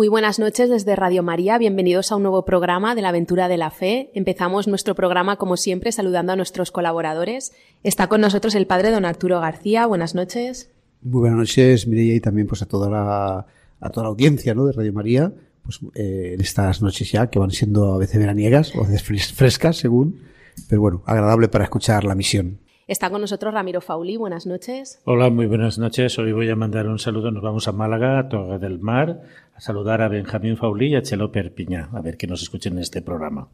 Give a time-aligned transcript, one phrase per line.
[0.00, 3.58] Muy buenas noches desde Radio María, bienvenidos a un nuevo programa de la aventura de
[3.58, 4.10] la fe.
[4.14, 7.52] Empezamos nuestro programa como siempre saludando a nuestros colaboradores.
[7.82, 10.70] Está con nosotros el padre don Arturo García, buenas noches.
[11.02, 13.46] Muy buenas noches, Mireia, y también pues a toda la,
[13.78, 14.64] a toda la audiencia ¿no?
[14.64, 18.74] de Radio María, pues eh, en estas noches ya que van siendo a veces veraniegas
[18.76, 20.22] o a veces frescas según,
[20.66, 22.58] pero bueno, agradable para escuchar la misión.
[22.90, 25.00] Está con nosotros Ramiro Fauli, buenas noches.
[25.04, 26.18] Hola, muy buenas noches.
[26.18, 27.30] Hoy voy a mandar un saludo.
[27.30, 29.22] Nos vamos a Málaga, a Torre del Mar,
[29.54, 32.78] a saludar a Benjamín Fauli y a Chelo Perpiña, a ver que nos escuchen en
[32.80, 33.46] este programa.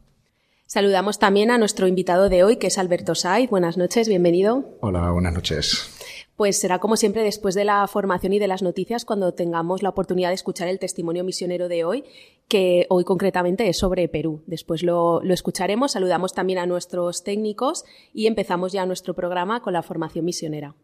[0.65, 3.47] Saludamos también a nuestro invitado de hoy, que es Alberto Saiz.
[3.51, 4.75] Buenas noches, bienvenido.
[4.81, 6.26] Hola, buenas noches.
[6.37, 9.89] Pues será como siempre después de la formación y de las noticias cuando tengamos la
[9.89, 12.03] oportunidad de escuchar el testimonio misionero de hoy,
[12.47, 14.43] que hoy concretamente es sobre Perú.
[14.45, 19.73] Después lo, lo escucharemos, saludamos también a nuestros técnicos y empezamos ya nuestro programa con
[19.73, 20.75] la formación misionera.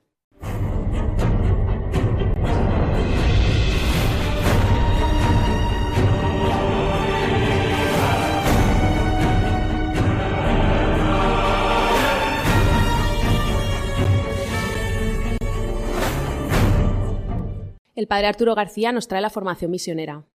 [17.95, 20.25] El padre Arturo García nos trae la formación misionera.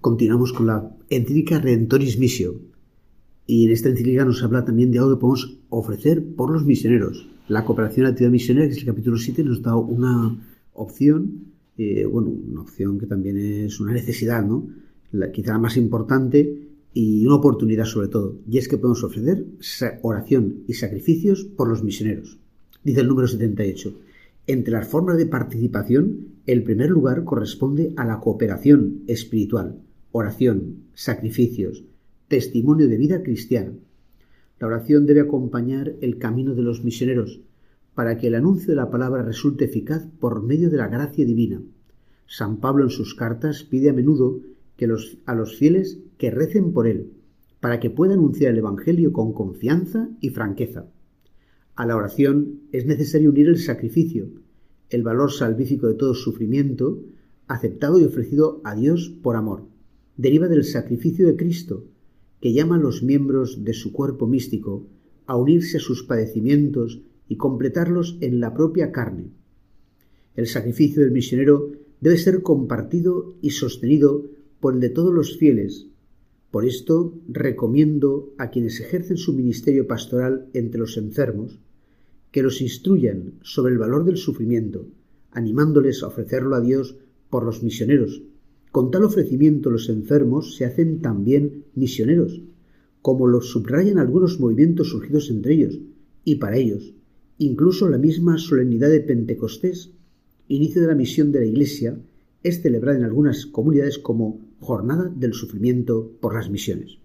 [0.00, 2.60] Continuamos con la encíclica Redentoris Missio.
[3.46, 7.28] Y en esta encíclica nos habla también de algo que podemos ofrecer por los misioneros.
[7.46, 11.52] La cooperación a la actividad misionera, que es el capítulo 7, nos da una opción,
[11.78, 14.66] eh, bueno, una opción que también es una necesidad, ¿no?
[15.32, 18.40] Quizá la más importante y una oportunidad sobre todo.
[18.50, 19.44] Y es que podemos ofrecer
[20.02, 22.38] oración y sacrificios por los misioneros.
[22.82, 23.94] Dice el número 78.
[24.46, 29.78] Entre las formas de participación, el primer lugar corresponde a la cooperación espiritual,
[30.10, 31.84] oración, sacrificios,
[32.26, 33.72] testimonio de vida cristiana.
[34.58, 37.40] La oración debe acompañar el camino de los misioneros
[37.94, 41.62] para que el anuncio de la palabra resulte eficaz por medio de la gracia divina.
[42.26, 44.40] San Pablo en sus cartas pide a menudo
[44.76, 44.88] que
[45.26, 47.12] a los fieles que recen por él,
[47.60, 50.86] para que pueda anunciar el Evangelio con confianza y franqueza.
[51.74, 54.28] A la oración es necesario unir el sacrificio,
[54.90, 57.02] el valor salvífico de todo sufrimiento,
[57.48, 59.64] aceptado y ofrecido a Dios por amor.
[60.18, 61.86] Deriva del sacrificio de Cristo,
[62.40, 64.86] que llama a los miembros de su cuerpo místico
[65.26, 69.30] a unirse a sus padecimientos y completarlos en la propia carne.
[70.36, 74.26] El sacrificio del misionero debe ser compartido y sostenido
[74.60, 75.86] por el de todos los fieles.
[76.52, 81.58] Por esto recomiendo a quienes ejercen su ministerio pastoral entre los enfermos
[82.30, 84.84] que los instruyan sobre el valor del sufrimiento,
[85.30, 86.96] animándoles a ofrecerlo a Dios
[87.30, 88.22] por los misioneros.
[88.70, 92.42] Con tal ofrecimiento los enfermos se hacen también misioneros,
[93.00, 95.80] como lo subrayan algunos movimientos surgidos entre ellos,
[96.22, 96.92] y para ellos,
[97.38, 99.92] incluso la misma solemnidad de Pentecostés,
[100.48, 101.98] inicio de la misión de la Iglesia,
[102.42, 106.98] es celebrada en algunas comunidades como Jornada del Sufrimiento por las Misiones.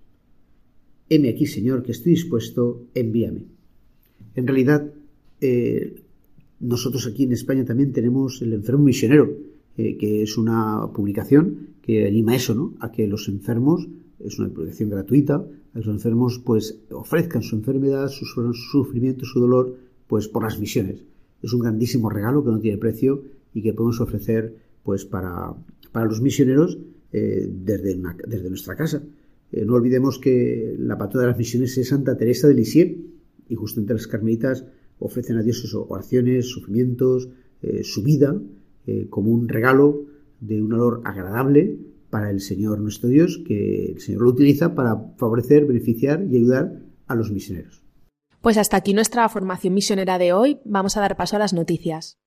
[1.09, 3.45] Heme aquí, Señor, que estoy dispuesto, envíame.
[4.35, 4.94] En realidad,
[5.41, 6.03] eh,
[6.59, 9.31] nosotros aquí en España también tenemos el enfermo misionero,
[9.78, 12.74] eh, que es una publicación que anima eso, ¿no?
[12.80, 13.88] A que los enfermos,
[14.19, 15.36] es una publicación gratuita,
[15.74, 19.75] a los enfermos pues ofrezcan su enfermedad, su, sufrimiento, su dolor,
[20.07, 21.03] pues por las misiones.
[21.42, 25.53] Es un grandísimo regalo que no tiene precio y que podemos ofrecer pues para,
[25.92, 26.77] para los misioneros
[27.17, 27.95] eh, desde,
[28.49, 29.03] nuestra casa.
[29.51, 32.97] no olvidemos que la patrona de las misiones es Santa Teresa de Lisieux
[33.49, 34.65] y justamente las carmelitas
[34.99, 37.29] ofrecen a Dios sus oraciones, sufrimientos,
[37.61, 38.39] eh, su vida,
[38.85, 40.05] eh, como un regalo
[40.39, 41.77] de un olor agradable
[42.09, 46.79] para el Señor nuestro Dios, que el Señor lo utiliza para favorecer, beneficiar y ayudar
[47.07, 47.83] a los misioneros.
[48.41, 50.59] Pues hasta aquí nuestra formación misionera de hoy.
[50.63, 52.17] Vamos a dar paso a las noticias.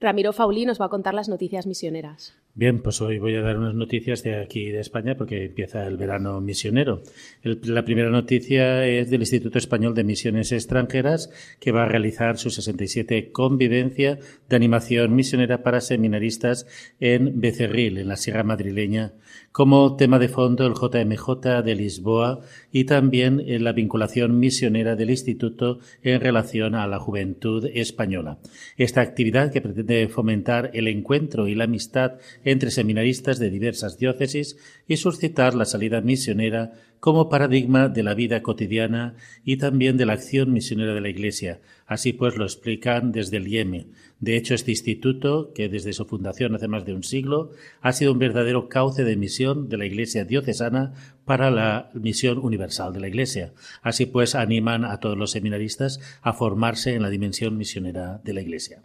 [0.00, 2.36] Ramiro Fauli nos va a contar las noticias misioneras.
[2.54, 5.96] Bien, pues hoy voy a dar unas noticias de aquí de España porque empieza el
[5.96, 7.02] verano misionero.
[7.42, 12.50] la primera noticia es del Instituto Español de Misiones Extranjeras que va a realizar su
[12.50, 16.66] 67 convivencia de animación misionera para seminaristas
[17.00, 19.14] en Becerril, en la Sierra Madrileña,
[19.58, 25.10] como tema de fondo el JMJ de Lisboa y también en la vinculación misionera del
[25.10, 28.38] Instituto en relación a la juventud española.
[28.76, 34.56] Esta actividad que pretende fomentar el encuentro y la amistad entre seminaristas de diversas diócesis
[34.86, 39.14] y suscitar la salida misionera como paradigma de la vida cotidiana
[39.44, 41.60] y también de la acción misionera de la Iglesia.
[41.86, 43.86] Así pues lo explican desde el IEME.
[44.20, 47.50] De hecho, este instituto, que desde su fundación hace más de un siglo,
[47.80, 50.92] ha sido un verdadero cauce de misión de la Iglesia diocesana
[51.24, 53.52] para la misión universal de la Iglesia.
[53.82, 58.40] Así pues, animan a todos los seminaristas a formarse en la dimensión misionera de la
[58.40, 58.82] Iglesia.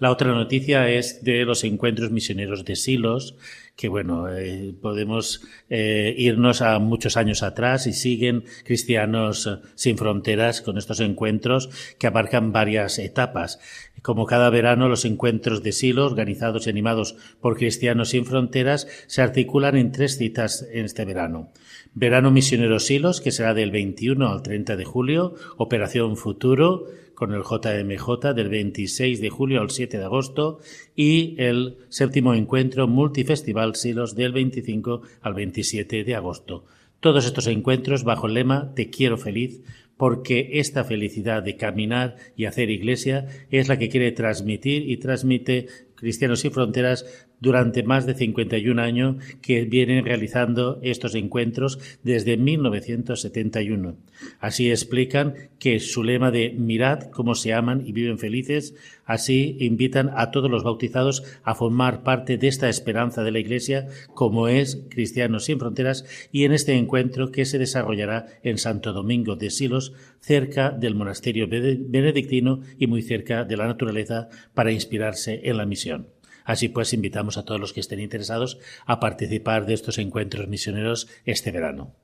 [0.00, 3.36] La otra noticia es de los encuentros misioneros de Silos,
[3.80, 5.40] que bueno, eh, podemos
[5.70, 12.06] eh, irnos a muchos años atrás y siguen Cristianos sin Fronteras con estos encuentros que
[12.06, 13.58] abarcan varias etapas.
[14.02, 19.22] Como cada verano, los encuentros de Silos, organizados y animados por Cristianos sin Fronteras, se
[19.22, 21.50] articulan en tres citas en este verano.
[21.94, 26.84] Verano Misionero Silos, que será del 21 al 30 de julio, Operación Futuro,
[27.20, 30.60] con el JMJ del 26 de julio al 7 de agosto
[30.96, 36.64] y el séptimo encuentro Multifestival Silos del 25 al 27 de agosto.
[36.98, 39.60] Todos estos encuentros bajo el lema Te quiero feliz,
[39.98, 45.66] porque esta felicidad de caminar y hacer iglesia es la que quiere transmitir y transmite
[45.96, 53.96] Cristianos Sin Fronteras durante más de 51 años que vienen realizando estos encuentros desde 1971.
[54.38, 60.10] Así explican que su lema de mirad cómo se aman y viven felices, así invitan
[60.14, 64.84] a todos los bautizados a formar parte de esta esperanza de la Iglesia como es
[64.90, 69.92] Cristianos sin Fronteras y en este encuentro que se desarrollará en Santo Domingo de Silos,
[70.20, 76.19] cerca del monasterio benedictino y muy cerca de la naturaleza para inspirarse en la misión.
[76.50, 81.06] Así pues, invitamos a todos los que estén interesados a participar de estos encuentros misioneros
[81.24, 81.94] este verano.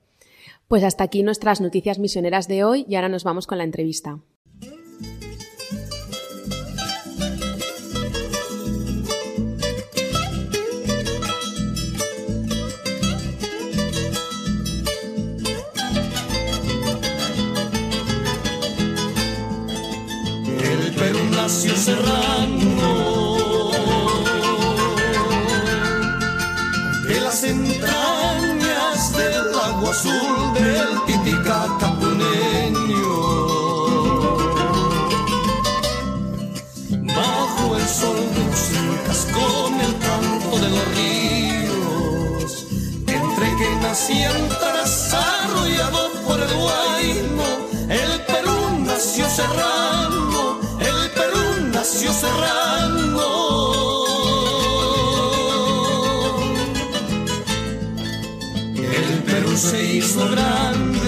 [0.69, 4.19] Pues hasta aquí nuestras noticias misioneras de hoy y ahora nos vamos con la entrevista.
[20.61, 22.56] El Perú nació serrano
[29.89, 33.17] azul del Titicaca puneño.
[37.15, 42.65] Bajo el sol incas con el canto de los ríos,
[43.07, 47.47] entre que nacían tras arrollado por el guayno,
[47.89, 52.56] el Perú nació serrano, el Perú nació serrano.
[59.57, 61.01] Se hizo grande.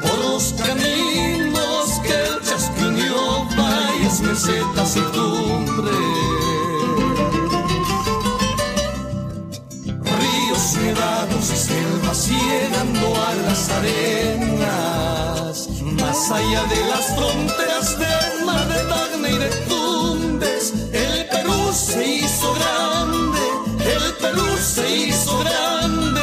[0.00, 5.94] Por los caminos que el chasquiñó, valles, mesetas y cumbres.
[10.18, 18.66] Ríos nevados y selvas llegando a las arenas, más allá de las fronteras del mar
[18.66, 22.75] de Tacna y de Tumbes, el Perú se hizo grande
[24.56, 26.20] el Perú se hizo grande.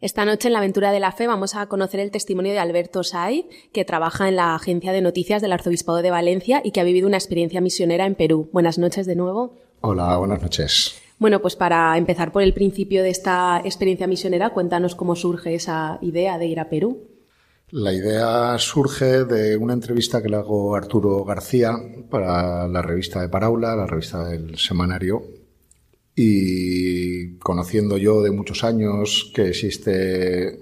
[0.00, 3.04] Esta noche en la Aventura de la Fe vamos a conocer el testimonio de Alberto
[3.04, 6.84] Saiz, que trabaja en la agencia de noticias del Arzobispado de Valencia y que ha
[6.84, 8.48] vivido una experiencia misionera en Perú.
[8.52, 9.56] Buenas noches de nuevo.
[9.82, 10.94] Hola, buenas noches.
[11.18, 15.98] Bueno, pues para empezar por el principio de esta experiencia misionera, cuéntanos cómo surge esa
[16.00, 17.09] idea de ir a Perú.
[17.72, 21.76] La idea surge de una entrevista que le hago a Arturo García
[22.10, 25.22] para la revista de Paraula, la revista del semanario,
[26.16, 30.58] y conociendo yo de muchos años que existe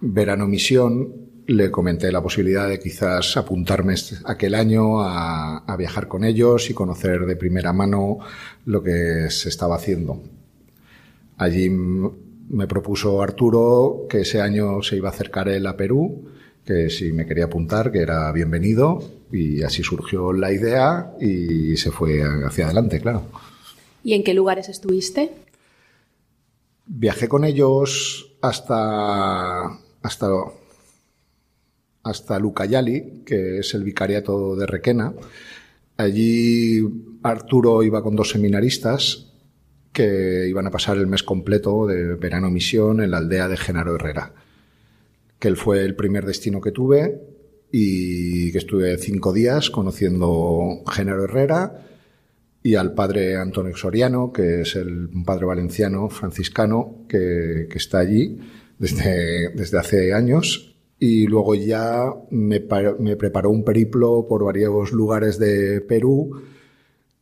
[0.00, 6.08] Verano Misión, le comenté la posibilidad de quizás apuntarme este, aquel año a, a, viajar
[6.08, 8.18] con ellos y conocer de primera mano
[8.64, 10.20] lo que se estaba haciendo.
[11.36, 11.70] Allí
[12.48, 16.24] me propuso Arturo que ese año se iba a acercar él a Perú,
[16.64, 21.90] que si me quería apuntar, que era bienvenido, y así surgió la idea y se
[21.90, 23.22] fue hacia adelante, claro.
[24.02, 25.32] ¿Y en qué lugares estuviste?
[26.86, 29.64] viajé con ellos hasta,
[30.02, 30.28] hasta,
[32.02, 35.14] hasta Lucayali, que es el vicariato de Requena.
[35.96, 36.82] Allí
[37.22, 39.32] Arturo iba con dos seminaristas
[39.94, 43.94] que iban a pasar el mes completo de verano misión en la aldea de Genaro
[43.94, 44.34] Herrera,
[45.38, 47.22] que él fue el primer destino que tuve
[47.70, 51.86] y que estuve cinco días conociendo Genaro Herrera
[52.60, 58.40] y al padre Antonio Soriano, que es el padre valenciano franciscano que, está allí
[58.78, 60.74] desde, desde hace años.
[60.98, 62.66] Y luego ya me,
[62.98, 66.42] me preparó un periplo por varios lugares de Perú,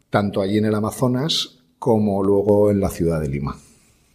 [0.09, 3.59] tanto allí en el Amazonas como luego en la ciudad de Lima.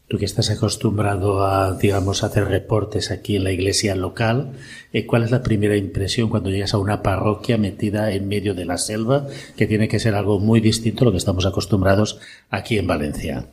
[0.08, 4.54] Tú que estás acostumbrado a, digamos, hacer reportes aquí en la iglesia local,
[4.94, 8.64] eh, ¿cuál es la primera impresión cuando llegas a una parroquia metida en medio de
[8.64, 12.78] la selva, que tiene que ser algo muy distinto a lo que estamos acostumbrados aquí
[12.78, 13.50] en Valencia?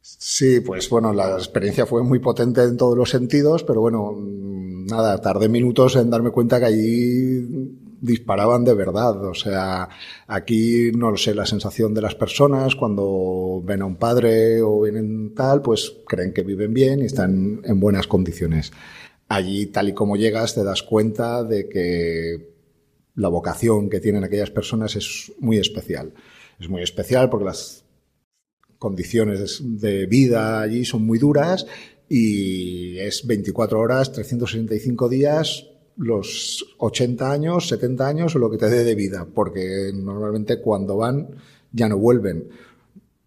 [0.00, 4.86] Sí, pues bueno, la experiencia fue muy potente en todos los sentidos, pero bueno, mm,
[4.86, 9.24] nada, tardé minutos en darme cuenta que allí disparaban de verdad.
[9.24, 9.88] O sea,
[10.26, 14.82] aquí no lo sé, la sensación de las personas cuando ven a un padre o
[14.82, 18.72] vienen tal, pues creen que viven bien y están en buenas condiciones.
[19.28, 22.54] Allí, tal y como llegas, te das cuenta de que
[23.14, 26.12] la vocación que tienen aquellas personas es muy especial.
[26.60, 27.84] Es muy especial porque las
[28.78, 31.66] condiciones de vida allí son muy duras
[32.08, 35.66] y es 24 horas, 365 días,
[35.96, 40.96] los 80 años, 70 años o lo que te dé de vida, porque normalmente cuando
[40.96, 41.28] van
[41.72, 42.48] ya no vuelven.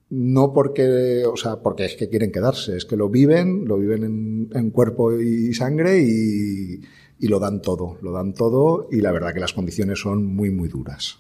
[0.10, 4.50] No porque, o sea, porque es que quieren quedarse, es que lo viven, lo viven
[4.54, 6.82] en, cuerpo y sangre y,
[7.20, 10.50] y, lo dan todo, lo dan todo y la verdad que las condiciones son muy,
[10.50, 11.20] muy duras.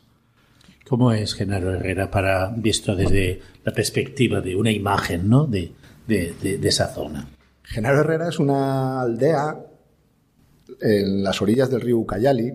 [0.87, 5.45] ¿Cómo es Genaro Herrera para, visto desde la perspectiva de una imagen, ¿no?
[5.45, 5.73] de,
[6.07, 7.27] de, de, de esa zona?
[7.63, 9.66] Genaro Herrera es una aldea
[10.81, 12.53] en las orillas del río Ucayali.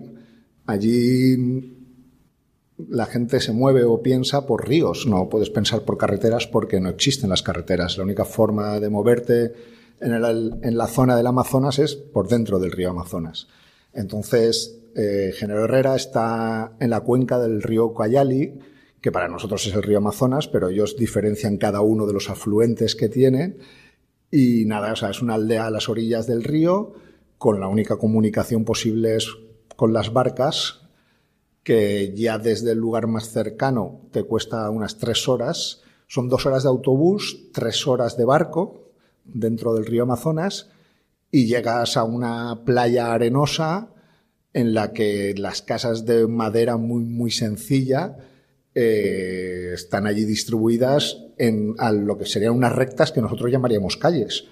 [0.65, 1.73] Allí
[2.89, 6.89] la gente se mueve o piensa por ríos, no puedes pensar por carreteras porque no
[6.89, 7.97] existen las carreteras.
[7.97, 9.53] La única forma de moverte
[9.99, 13.47] en, la zona del Amazonas es por dentro del río Amazonas.
[13.93, 18.59] Entonces, eh, Genero Herrera está en la cuenca del río Ucayali,
[19.01, 22.95] que para nosotros es el río Amazonas, pero ellos diferencian cada uno de los afluentes
[22.95, 23.59] que tienen.
[24.31, 26.93] Y nada, o sea, es una aldea a las orillas del río
[27.43, 29.27] con la única comunicación posible es
[29.75, 30.79] con las barcas,
[31.61, 35.81] que ya desde el lugar más cercano te cuesta unas tres horas.
[36.07, 38.93] Son dos horas de autobús, tres horas de barco
[39.25, 40.69] dentro del río Amazonas
[41.31, 43.89] y llegas a una playa arenosa
[44.53, 48.19] en la que las casas de madera muy, muy sencilla
[48.73, 54.45] eh, están allí distribuidas en a lo que serían unas rectas que nosotros llamaríamos calles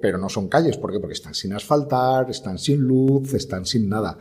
[0.00, 0.76] pero no son calles.
[0.76, 1.00] ¿Por qué?
[1.00, 4.18] Porque están sin asfaltar, están sin luz, están sin nada.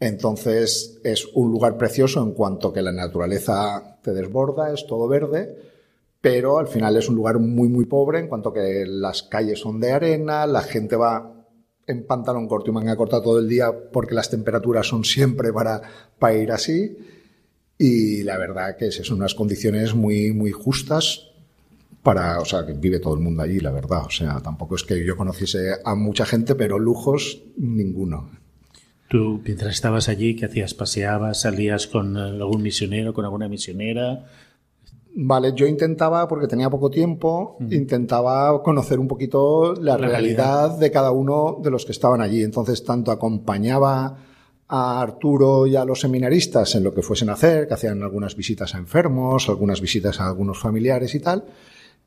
[0.00, 5.56] Entonces es un lugar precioso en cuanto que la naturaleza te desborda, es todo verde,
[6.20, 9.78] pero al final es un lugar muy, muy pobre en cuanto que las calles son
[9.78, 11.46] de arena, la gente va
[11.86, 15.82] en pantalón corto y manga corta todo el día porque las temperaturas son siempre para,
[16.18, 16.96] para ir así.
[17.78, 21.31] Y la verdad que son unas condiciones muy, muy justas,
[22.02, 24.02] para, o sea, que vive todo el mundo allí, la verdad.
[24.06, 28.30] O sea, tampoco es que yo conociese a mucha gente, pero lujos ninguno.
[29.08, 30.74] Tú, mientras estabas allí, ¿qué hacías?
[30.74, 31.42] ¿Paseabas?
[31.42, 34.24] ¿Salías con algún misionero, con alguna misionera?
[35.14, 40.90] Vale, yo intentaba, porque tenía poco tiempo, intentaba conocer un poquito la, realidad, realidad de
[40.90, 42.42] cada uno de los que estaban allí.
[42.42, 44.16] Entonces, tanto acompañaba
[44.66, 48.34] a Arturo y a los seminaristas en lo que fuesen a hacer, que hacían algunas
[48.34, 51.44] visitas a enfermos, algunas visitas a algunos familiares y tal,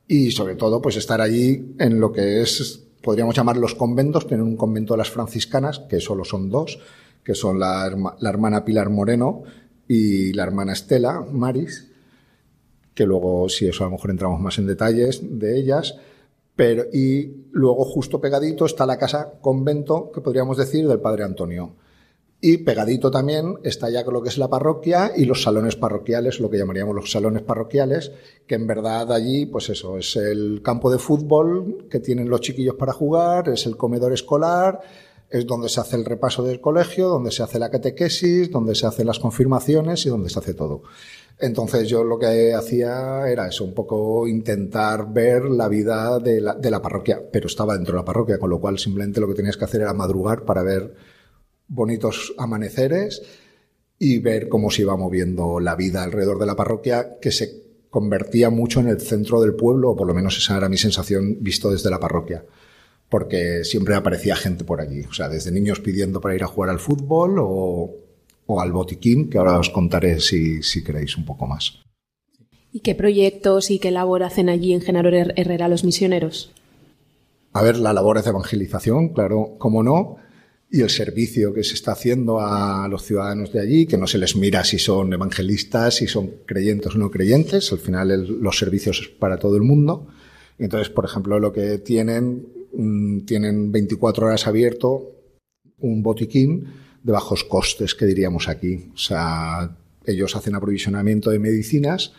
[0.08, 4.46] y sobre todo pues estar allí en lo que es, podríamos llamar los conventos, tienen
[4.46, 6.78] un convento de las franciscanas, que solo son dos,
[7.24, 7.86] que son la,
[8.22, 9.42] hermana Pilar Moreno
[9.88, 11.88] y la hermana Estela Maris,
[12.94, 15.96] que luego, si eso a lo mejor entramos más en detalles de ellas,
[16.54, 21.74] pero, y luego justo pegadito está la casa convento, que podríamos decir, del padre Antonio.
[22.48, 26.38] Y pegadito también está ya con lo que es la parroquia y los salones parroquiales,
[26.38, 28.12] lo que llamaríamos los salones parroquiales,
[28.46, 32.76] que en verdad allí, pues eso, es el campo de fútbol que tienen los chiquillos
[32.76, 34.80] para jugar, es el comedor escolar,
[35.28, 38.86] es donde se hace el repaso del colegio, donde se hace la catequesis, donde se
[38.86, 40.82] hacen las confirmaciones y donde se hace todo.
[41.40, 46.54] Entonces yo lo que hacía era eso, un poco intentar ver la vida de la,
[46.54, 49.34] de la parroquia, pero estaba dentro de la parroquia, con lo cual simplemente lo que
[49.34, 51.15] tenías que hacer era madrugar para ver
[51.68, 53.22] bonitos amaneceres
[53.98, 58.50] y ver cómo se iba moviendo la vida alrededor de la parroquia, que se convertía
[58.50, 61.70] mucho en el centro del pueblo, o por lo menos esa era mi sensación visto
[61.70, 62.44] desde la parroquia,
[63.08, 66.70] porque siempre aparecía gente por allí, o sea, desde niños pidiendo para ir a jugar
[66.70, 67.94] al fútbol o,
[68.46, 71.80] o al botiquín, que ahora os contaré si, si queréis un poco más.
[72.72, 76.52] ¿Y qué proyectos y qué labor hacen allí en Genaro Herrera los misioneros?
[77.54, 80.18] A ver, la labor es de evangelización, claro, cómo no,
[80.76, 84.18] y el servicio que se está haciendo a los ciudadanos de allí, que no se
[84.18, 89.00] les mira si son evangelistas, si son creyentes o no creyentes, al final los servicios
[89.00, 90.08] es para todo el mundo.
[90.58, 95.12] Entonces, por ejemplo, lo que tienen, mm, tienen 24 horas abierto
[95.78, 96.66] un botiquín
[97.02, 98.90] de bajos costes, que diríamos aquí.
[98.94, 102.12] O sea, ellos hacen aprovisionamiento de medicinas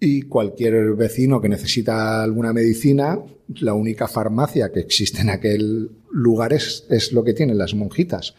[0.00, 3.18] y cualquier vecino que necesita alguna medicina,
[3.56, 8.34] la única farmacia que existe en aquel lugar es, es lo que tienen las monjitas.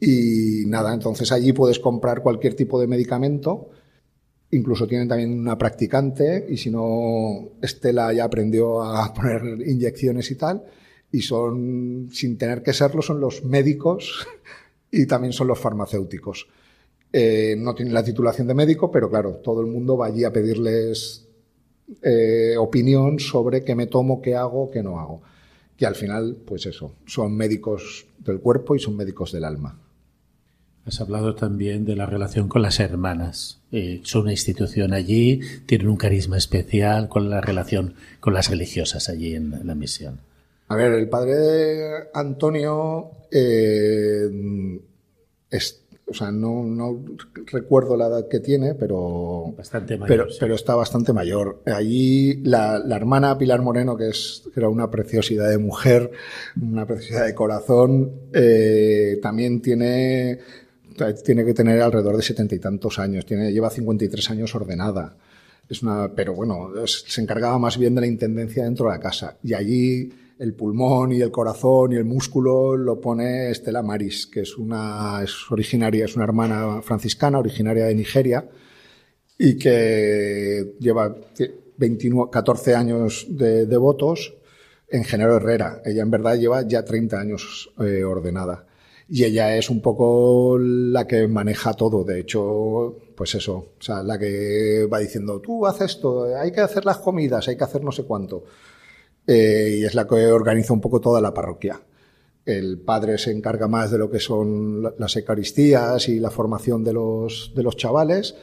[0.00, 3.70] Y nada, entonces allí puedes comprar cualquier tipo de medicamento.
[4.50, 10.34] Incluso tienen también una practicante y si no, Estela ya aprendió a poner inyecciones y
[10.36, 10.64] tal
[11.10, 14.26] y son, sin tener que serlo, son los médicos
[14.90, 16.48] y también son los farmacéuticos.
[17.12, 20.32] Eh, no tienen la titulación de médico, pero claro, todo el mundo va allí a
[20.32, 21.25] pedirles
[22.02, 25.22] eh, opinión sobre qué me tomo, qué hago, qué no hago.
[25.76, 29.78] Que al final, pues eso, son médicos del cuerpo y son médicos del alma.
[30.86, 33.60] Has hablado también de la relación con las hermanas.
[33.72, 39.08] Eh, son una institución allí, tienen un carisma especial con la relación con las religiosas
[39.08, 40.20] allí en la misión.
[40.68, 44.28] A ver, el padre de Antonio eh,
[46.08, 47.04] o sea, no, no,
[47.46, 51.62] recuerdo la edad que tiene, pero, bastante mayor, pero, está bastante mayor.
[51.66, 56.12] Allí la, la, hermana Pilar Moreno, que, es, era una preciosidad de mujer,
[56.60, 60.38] una preciosidad de corazón, eh, también tiene,
[61.24, 65.16] tiene que tener alrededor de setenta y tantos años, tiene, lleva 53 años ordenada.
[65.68, 69.36] Es una, pero bueno, se encargaba más bien de la intendencia dentro de la casa.
[69.42, 74.40] Y allí el pulmón y el corazón y el músculo lo pone Estela Maris, que
[74.40, 78.48] es una es originaria, es una hermana franciscana originaria de Nigeria
[79.38, 81.16] y que lleva
[81.76, 84.34] 29, 14 años de, votos
[84.88, 85.82] en Genero Herrera.
[85.84, 88.66] Ella en verdad lleva ya 30 años eh, ordenada.
[89.08, 92.02] Y ella es un poco la que maneja todo.
[92.02, 96.60] De hecho, pues eso, o sea, la que va diciendo, tú haces esto, hay que
[96.60, 98.44] hacer las comidas, hay que hacer no sé cuánto.
[99.26, 101.80] Eh, y es la que organiza un poco toda la parroquia.
[102.44, 106.92] El padre se encarga más de lo que son las eucaristías y la formación de
[106.92, 108.36] los, de los chavales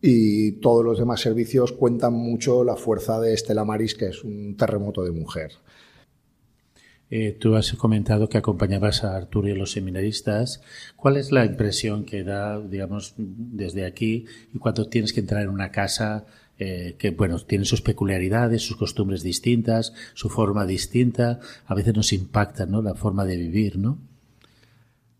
[0.00, 4.56] y todos los demás servicios cuentan mucho la fuerza de Estela Maris, que es un
[4.56, 5.52] terremoto de mujer.
[7.10, 10.60] Eh, tú has comentado que acompañabas a Arturo y a los seminaristas.
[10.96, 15.48] ¿Cuál es la impresión que da, digamos, desde aquí y cuando tienes que entrar en
[15.48, 16.24] una casa
[16.62, 22.12] eh, que bueno, tienen sus peculiaridades, sus costumbres distintas, su forma distinta, a veces nos
[22.12, 22.82] impacta, ¿no?
[22.82, 23.98] La forma de vivir, ¿no?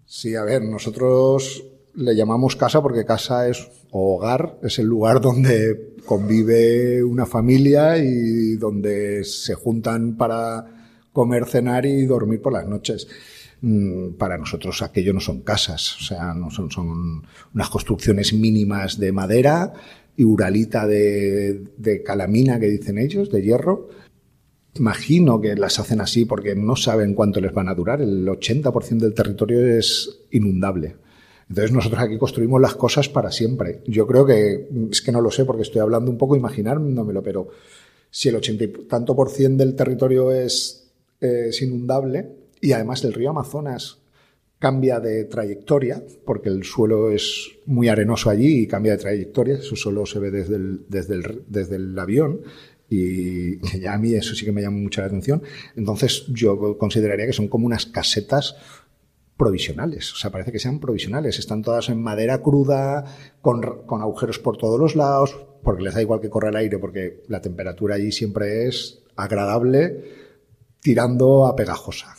[0.04, 5.94] Sí, a ver, nosotros le llamamos casa porque casa es hogar, es el lugar donde
[6.04, 10.79] convive una familia y donde se juntan para
[11.12, 13.08] comer, cenar y dormir por las noches.
[13.62, 16.70] Mm, para nosotros aquello no son casas, o sea, no son,
[17.52, 19.74] unas construcciones mínimas de madera
[20.16, 23.88] y uralita de, calamina que dicen ellos, de hierro.
[24.76, 28.00] Imagino que las hacen así porque no saben cuánto les van a durar.
[28.00, 30.96] El 80% del territorio es inundable.
[31.48, 33.82] Entonces nosotros aquí construimos las cosas para siempre.
[33.86, 37.48] Yo creo que, es que no lo sé porque estoy hablando un poco imaginármelo, pero
[38.08, 40.89] si el 80 y tanto por ciento del territorio es,
[41.20, 42.30] es inundable
[42.60, 43.98] y además el río Amazonas
[44.58, 49.74] cambia de trayectoria, porque el suelo es muy arenoso allí y cambia de trayectoria, eso
[49.74, 52.42] solo se ve desde el, desde desde el avión
[52.90, 55.42] y ya a mí eso sí que me llama mucho la atención.
[55.76, 58.56] Entonces yo consideraría que son como unas casetas
[59.38, 63.06] provisionales, o sea, parece que sean provisionales, están todas en madera cruda,
[63.40, 66.78] con, con agujeros por todos los lados, porque les da igual que corra el aire,
[66.78, 70.29] porque la temperatura allí siempre es agradable,
[70.80, 72.16] tirando a pegajosa.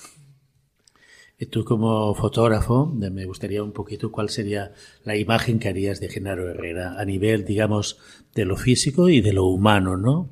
[1.42, 6.08] Y tú como fotógrafo, me gustaría un poquito cuál sería la imagen que harías de
[6.08, 7.98] Genaro Herrera a nivel, digamos,
[8.36, 10.30] de lo físico y de lo humano, ¿no?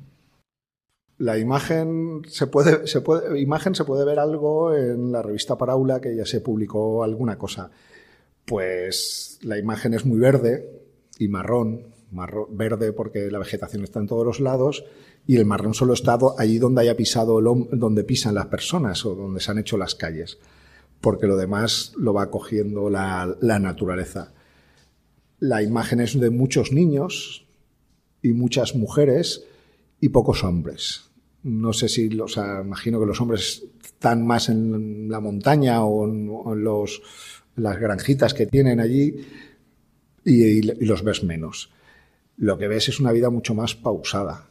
[1.18, 6.00] La imagen se puede, se puede, imagen se puede ver algo en la revista Paraula
[6.00, 7.72] que ya se publicó alguna cosa.
[8.44, 10.80] Pues la imagen es muy verde
[11.18, 14.84] y marrón, marrón verde porque la vegetación está en todos los lados
[15.30, 19.14] y el marrón solo está allí donde haya pisado el, donde pisan las personas o
[19.14, 20.38] donde se han hecho las calles
[21.00, 24.32] porque lo demás lo va cogiendo la, naturaleza.
[25.38, 27.46] La imagen es de muchos niños,
[28.22, 29.44] y muchas mujeres
[30.00, 31.10] y pocos hombres.
[31.42, 36.06] No sé si, o sea, imagino que los hombres están más en la montaña o
[36.06, 37.00] en, los,
[37.56, 39.26] las granjitas que tienen allí
[40.24, 41.70] y, los ves menos.
[42.36, 44.49] Lo que ves es una vida mucho más pausada.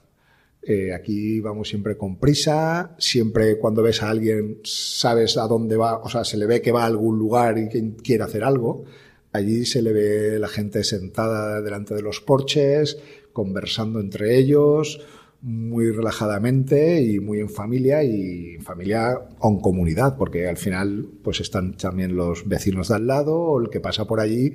[0.61, 5.99] Eh, aquí vamos siempre con prisa, siempre cuando ves a alguien sabes a dónde va,
[5.99, 8.83] o sea, se le ve que va a algún lugar y que quiere hacer algo.
[9.31, 12.97] Allí se le ve la gente sentada delante de los porches,
[13.31, 14.99] conversando entre ellos,
[15.41, 21.07] muy relajadamente y muy en familia y en familia o en comunidad, porque al final
[21.23, 24.53] pues están también los vecinos de al lado o el que pasa por allí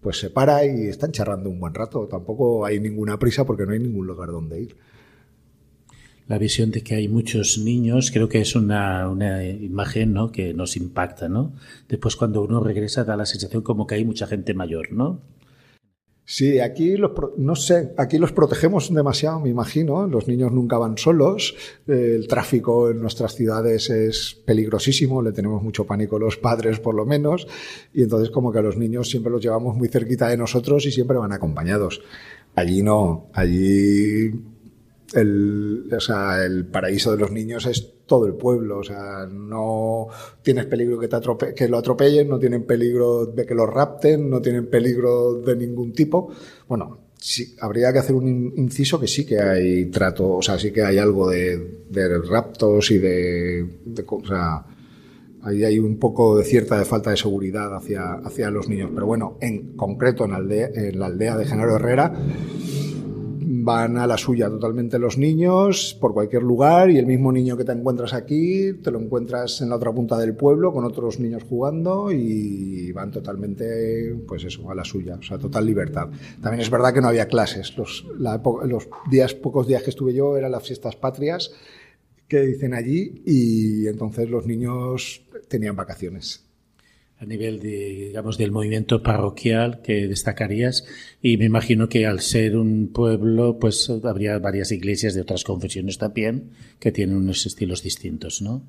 [0.00, 2.06] pues se para y están charrando un buen rato.
[2.06, 4.76] Tampoco hay ninguna prisa porque no hay ningún lugar donde ir.
[6.28, 10.32] La visión de que hay muchos niños creo que es una, una imagen ¿no?
[10.32, 11.28] que nos impacta.
[11.28, 11.52] ¿no?
[11.88, 14.92] Después cuando uno regresa da la sensación como que hay mucha gente mayor.
[14.92, 15.20] ¿no?
[16.28, 20.08] Sí, aquí los, no sé, aquí los protegemos demasiado, me imagino.
[20.08, 21.54] Los niños nunca van solos.
[21.86, 27.06] El tráfico en nuestras ciudades es peligrosísimo, le tenemos mucho pánico los padres, por lo
[27.06, 27.46] menos.
[27.94, 30.90] Y entonces, como que a los niños siempre los llevamos muy cerquita de nosotros y
[30.90, 32.02] siempre van acompañados.
[32.56, 34.32] Allí no, allí
[35.14, 38.78] el, o sea, el paraíso de los niños es todo el pueblo.
[38.78, 40.08] O sea, no
[40.42, 44.30] tienes peligro que, te atrope que lo atropellen, no tienen peligro de que lo rapten,
[44.30, 46.30] no tienen peligro de ningún tipo.
[46.68, 50.72] Bueno, sí, habría que hacer un inciso que sí que hay trato, o sea, sí
[50.72, 54.64] que hay algo de, de raptos y de, de, o sea,
[55.42, 58.90] ahí hay un poco de cierta de falta de seguridad hacia, hacia los niños.
[58.92, 62.12] Pero bueno, en concreto en, aldea, en la aldea de Genaro Herrera,
[63.66, 67.64] van a la suya totalmente los niños por cualquier lugar y el mismo niño que
[67.64, 71.42] te encuentras aquí te lo encuentras en la otra punta del pueblo con otros niños
[71.42, 76.08] jugando y van totalmente, pues eso, a la suya, o sea, total libertad.
[76.40, 77.76] También es verdad que no había clases.
[77.76, 81.50] Los, los días, pocos días que estuve yo eran las fiestas patrias
[82.28, 86.45] que dicen allí y entonces los niños tenían vacaciones
[87.18, 90.84] a nivel de, digamos, del movimiento parroquial que destacarías
[91.22, 95.96] y me imagino que al ser un pueblo pues habría varias iglesias de otras confesiones
[95.96, 98.62] también que tienen unos estilos distintos, ¿no?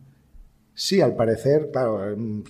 [0.73, 2.43] Sí, al parecer, claro, em,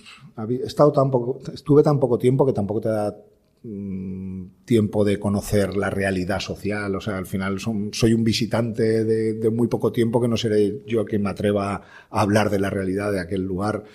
[0.49, 3.15] he estado tan poco, estuve tan poco tiempo que tampoco te da
[3.63, 6.93] mm, tiempo de conocer la realidad social.
[6.93, 7.57] O sea, al final
[7.93, 11.75] soy un visitante de, de, muy poco tiempo que no seré yo quien me atreva
[12.09, 13.85] a hablar de la realidad de aquel lugar.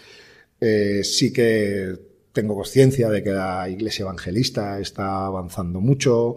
[0.65, 1.93] Eh, sí que
[2.33, 6.37] tengo conciencia de que la iglesia evangelista está avanzando mucho,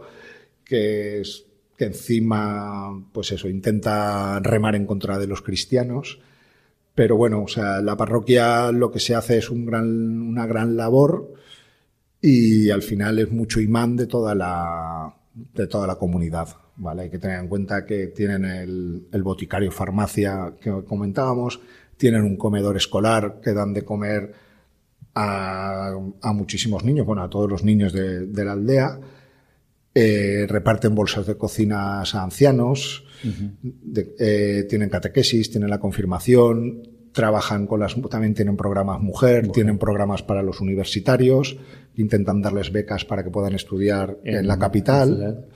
[0.64, 1.22] que,
[1.78, 6.20] encima, pues eso, intenta remar en contra de los cristianos.
[6.96, 11.34] Pero bueno, o sea, la parroquia lo que se hace es una gran labor
[12.20, 16.48] y al final es mucho imán de toda la, de toda la comunidad.
[16.78, 17.04] ¿vale?
[17.04, 21.62] Hay que tener en cuenta que tienen el boticario farmacia que comentábamos,
[21.98, 24.34] tienen un comedor escolar que dan de comer
[25.16, 25.94] a,
[26.34, 29.00] muchísimos niños, bueno, a todos los niños de, la aldea.
[29.98, 33.06] Eh, reparten bolsas de cocinas a ancianos,
[34.20, 40.22] eh, tienen catequesis, tienen la confirmación, trabajan con las, también tienen programas mujer, tienen programas
[40.22, 41.58] para los universitarios,
[41.96, 45.48] intentan darles becas para que puedan estudiar en, la capital.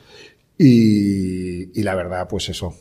[0.58, 2.74] Y, y, la verdad, pues eso,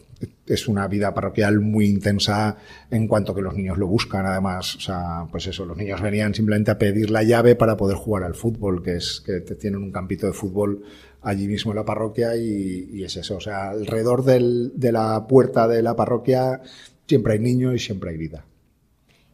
[0.46, 2.57] es una vida parroquial muy intensa
[2.90, 4.76] en cuanto que los niños lo buscan, además.
[4.76, 8.24] O sea, pues eso, los niños venían simplemente a pedir la llave para poder jugar
[8.24, 10.83] al fútbol, que es que tienen un campito de fútbol
[11.22, 13.37] allí mismo en la parroquia y, y es eso.
[13.37, 16.62] O sea, alrededor del, de la puerta de la parroquia
[17.07, 18.44] siempre hay niños y siempre hay vida.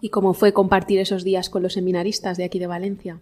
[0.00, 3.20] ¿Y cómo fue compartir esos días con los seminaristas de aquí de Valencia?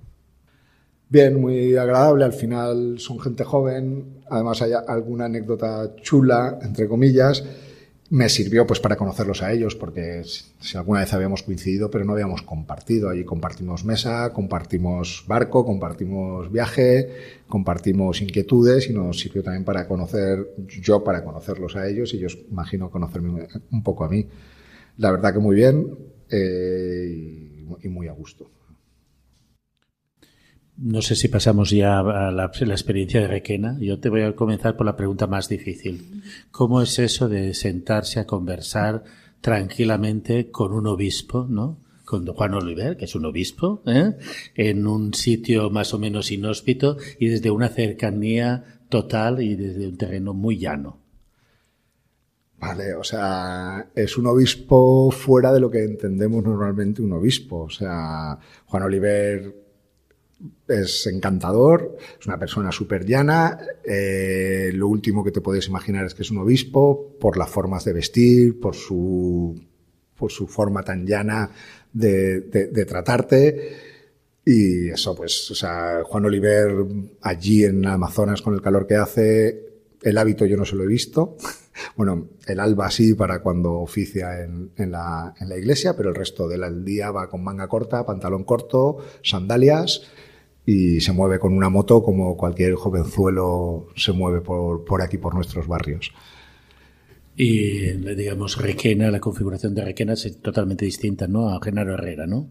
[1.13, 2.25] Bien, muy agradable.
[2.25, 4.23] Al final son gente joven.
[4.31, 7.45] Además hay alguna anécdota chula, entre comillas.
[8.09, 12.15] Me sirvió pues para conocerlos a ellos, porque si alguna vez habíamos coincidido, pero no
[12.15, 13.11] habíamos compartido.
[13.11, 17.11] Allí compartimos mesa, compartimos barco, compartimos viaje,
[17.47, 22.39] compartimos inquietudes y nos sirvió también para conocer, yo para conocerlos a ellos y ellos
[22.51, 24.27] imagino conocerme un poco a mí.
[24.97, 25.95] La verdad que muy bien
[26.31, 28.49] eh, y muy a gusto.
[30.85, 33.79] No sé si pasamos ya a la, experiencia de Requena.
[33.79, 36.25] Yo te voy a comenzar por la pregunta más difícil.
[36.51, 39.05] ¿Cómo es eso de sentarse a conversar
[39.41, 41.79] tranquilamente con un obispo, ¿no?
[42.05, 44.17] Con Juan Oliver, que es un obispo, ¿eh?
[44.57, 49.97] en un sitio más o menos inhóspito y desde una cercanía total y desde un
[49.97, 50.99] terreno muy llano.
[52.59, 57.63] Vale, o sea, es un obispo fuera de lo que entendemos normalmente un obispo.
[57.63, 59.63] O sea, Juan Oliver
[60.69, 63.59] es encantador, es una persona súper llana.
[63.85, 67.93] Eh, último que te puedes imaginar es que es un obispo, por las formas de
[67.93, 69.61] vestir, por su,
[70.17, 71.51] por su forma tan llana
[71.93, 73.77] de, de, tratarte.
[74.45, 76.85] Y eso, pues, o sea, Juan Oliver
[77.23, 80.89] allí en Amazonas con el calor que hace, el hábito yo no se lo he
[80.89, 81.37] visto.
[81.97, 86.15] Bueno, el alba sí para cuando oficia en, en, la, en la iglesia, pero el
[86.15, 90.03] resto del día va con manga corta, pantalón corto, sandalias
[90.65, 95.35] y se mueve con una moto como cualquier jovenzuelo se mueve por, por aquí, por
[95.35, 96.13] nuestros barrios.
[97.35, 101.49] Y, digamos, Requena, la configuración de Requena es totalmente distinta, ¿no?
[101.49, 102.49] A Genaro Herrera, ¿no?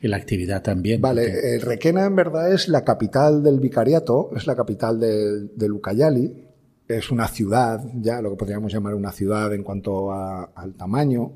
[0.00, 1.00] Y la actividad también.
[1.00, 5.68] Vale, eh, Requena en verdad es la capital del vicariato, es la capital de, de
[5.68, 6.46] Lucayali,
[6.88, 11.32] es una ciudad, ya lo que podríamos llamar una ciudad en cuanto a, al tamaño.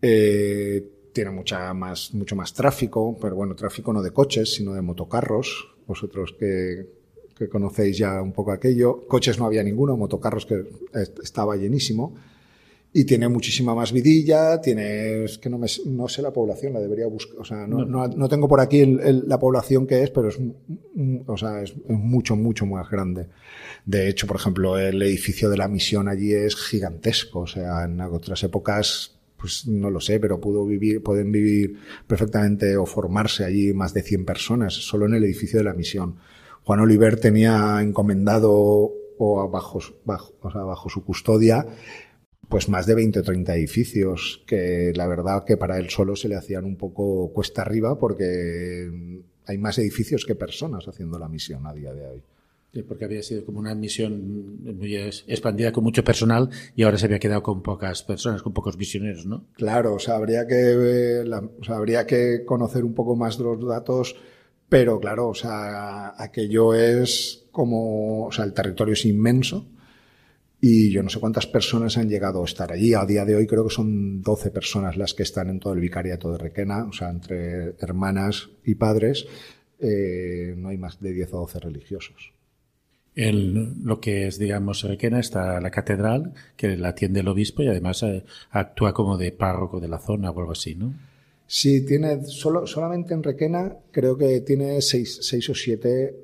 [0.00, 4.80] Eh, tiene mucha más, mucho más tráfico, pero bueno, tráfico no de coches, sino de
[4.80, 5.68] motocarros.
[5.86, 6.86] Vosotros que,
[7.36, 9.06] que conocéis ya un poco aquello.
[9.06, 10.64] Coches no había ninguno, motocarros que
[11.22, 12.14] estaba llenísimo.
[12.94, 16.80] Y tiene muchísima más vidilla, tiene, es que no, me, no sé la población, la
[16.80, 20.02] debería buscar, o sea, no, no, no tengo por aquí el, el, la población que
[20.02, 20.40] es, pero es,
[21.26, 23.28] o sea, es, mucho, mucho más grande.
[23.84, 28.00] De hecho, por ejemplo, el edificio de la misión allí es gigantesco, o sea, en
[28.00, 33.72] otras épocas pues no lo sé, pero pudo vivir, pueden vivir perfectamente o formarse allí
[33.72, 36.16] más de 100 personas, solo en el edificio de la misión.
[36.64, 41.66] Juan Oliver tenía encomendado o bajo, bajo, bajo su custodia
[42.50, 46.28] pues más de 20 o 30 edificios que la verdad que para él solo se
[46.28, 48.90] le hacían un poco cuesta arriba porque
[49.46, 52.22] hay más edificios que personas haciendo la misión a día de hoy.
[52.86, 57.18] Porque había sido como una misión muy expandida con mucho personal y ahora se había
[57.18, 59.46] quedado con pocas personas, con pocos misioneros, ¿no?
[59.54, 63.44] Claro, o sea, habría que, la, o sea, habría que conocer un poco más de
[63.44, 64.14] los datos,
[64.68, 69.66] pero claro, o sea, aquello es como, o sea, el territorio es inmenso
[70.60, 72.92] y yo no sé cuántas personas han llegado a estar allí.
[72.92, 75.80] A día de hoy creo que son 12 personas las que están en todo el
[75.80, 79.26] vicariato de Requena, o sea, entre hermanas y padres,
[79.78, 82.34] eh, no hay más de 10 o 12 religiosos.
[83.16, 87.68] En lo que es, digamos, Requena está la catedral, que la atiende el obispo y
[87.68, 90.94] además eh, actúa como de párroco de la zona o algo así, ¿no?
[91.46, 96.14] Sí, tiene, solo, solamente en Requena creo que tiene seis, seis o siete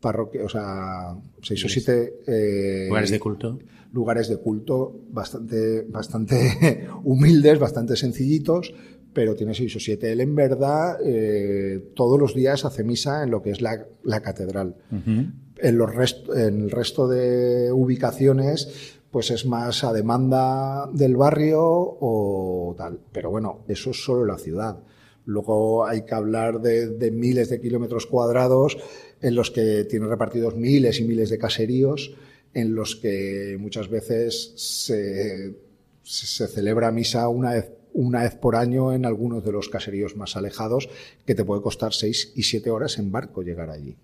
[0.00, 2.20] parroquias, o sea, seis o siete...
[2.28, 3.58] Eh, lugares de culto.
[3.92, 8.72] Lugares de culto bastante, bastante humildes, bastante sencillitos,
[9.12, 10.12] pero tiene seis o siete.
[10.12, 14.20] Él, en verdad, eh, todos los días hace misa en lo que es la, la
[14.20, 14.76] catedral.
[14.92, 15.90] Uh -huh en, los
[16.34, 23.00] en el resto de ubicaciones pues es más a demanda del barrio o tal.
[23.12, 24.82] Pero bueno, eso es solo la ciudad.
[25.24, 28.76] Luego hay que hablar de, de, miles de kilómetros cuadrados
[29.22, 32.14] en los que tiene repartidos miles y miles de caseríos,
[32.52, 35.56] en los que muchas veces se,
[36.02, 40.36] se celebra misa una vez, una vez por año en algunos de los caseríos más
[40.36, 40.88] alejados,
[41.24, 43.96] que te puede costar seis y siete horas en barco llegar allí.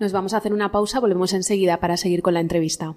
[0.00, 2.96] Nos vamos a hacer una pausa, volvemos enseguida para seguir con la entrevista.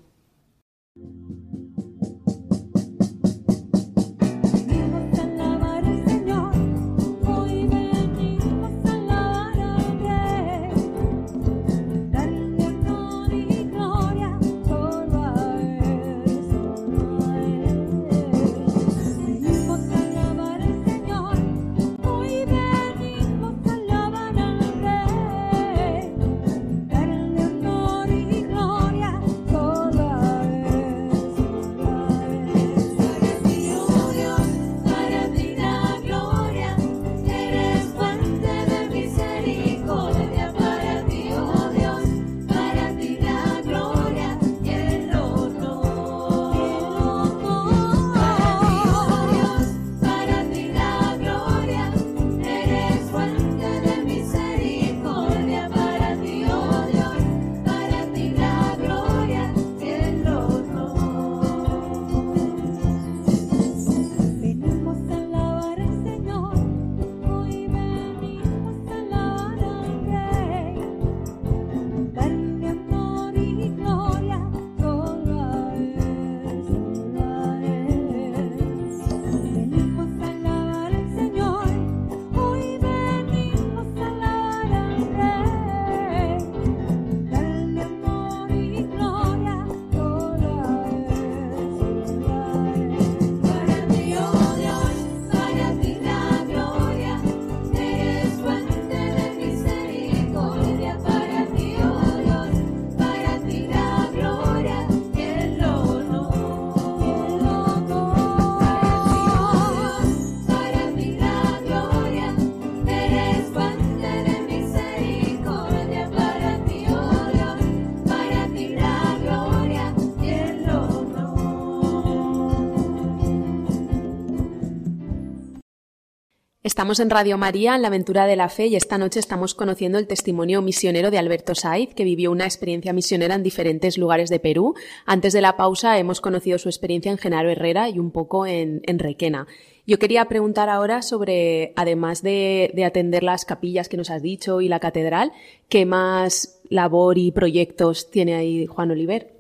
[126.74, 130.00] Estamos en Radio María, en la aventura de la fe, y esta noche estamos conociendo
[130.00, 134.40] el testimonio misionero de Alberto Saiz, que vivió una experiencia misionera en diferentes lugares de
[134.40, 134.74] Perú.
[135.06, 138.82] Antes de la pausa hemos conocido su experiencia en Genaro Herrera y un poco en,
[138.88, 139.46] Requena.
[139.86, 144.60] Yo quería preguntar ahora sobre, además de, de, atender las capillas que nos has dicho
[144.60, 145.32] y la catedral,
[145.70, 149.33] ¿qué más labor y proyectos tiene ahí Juan Oliver?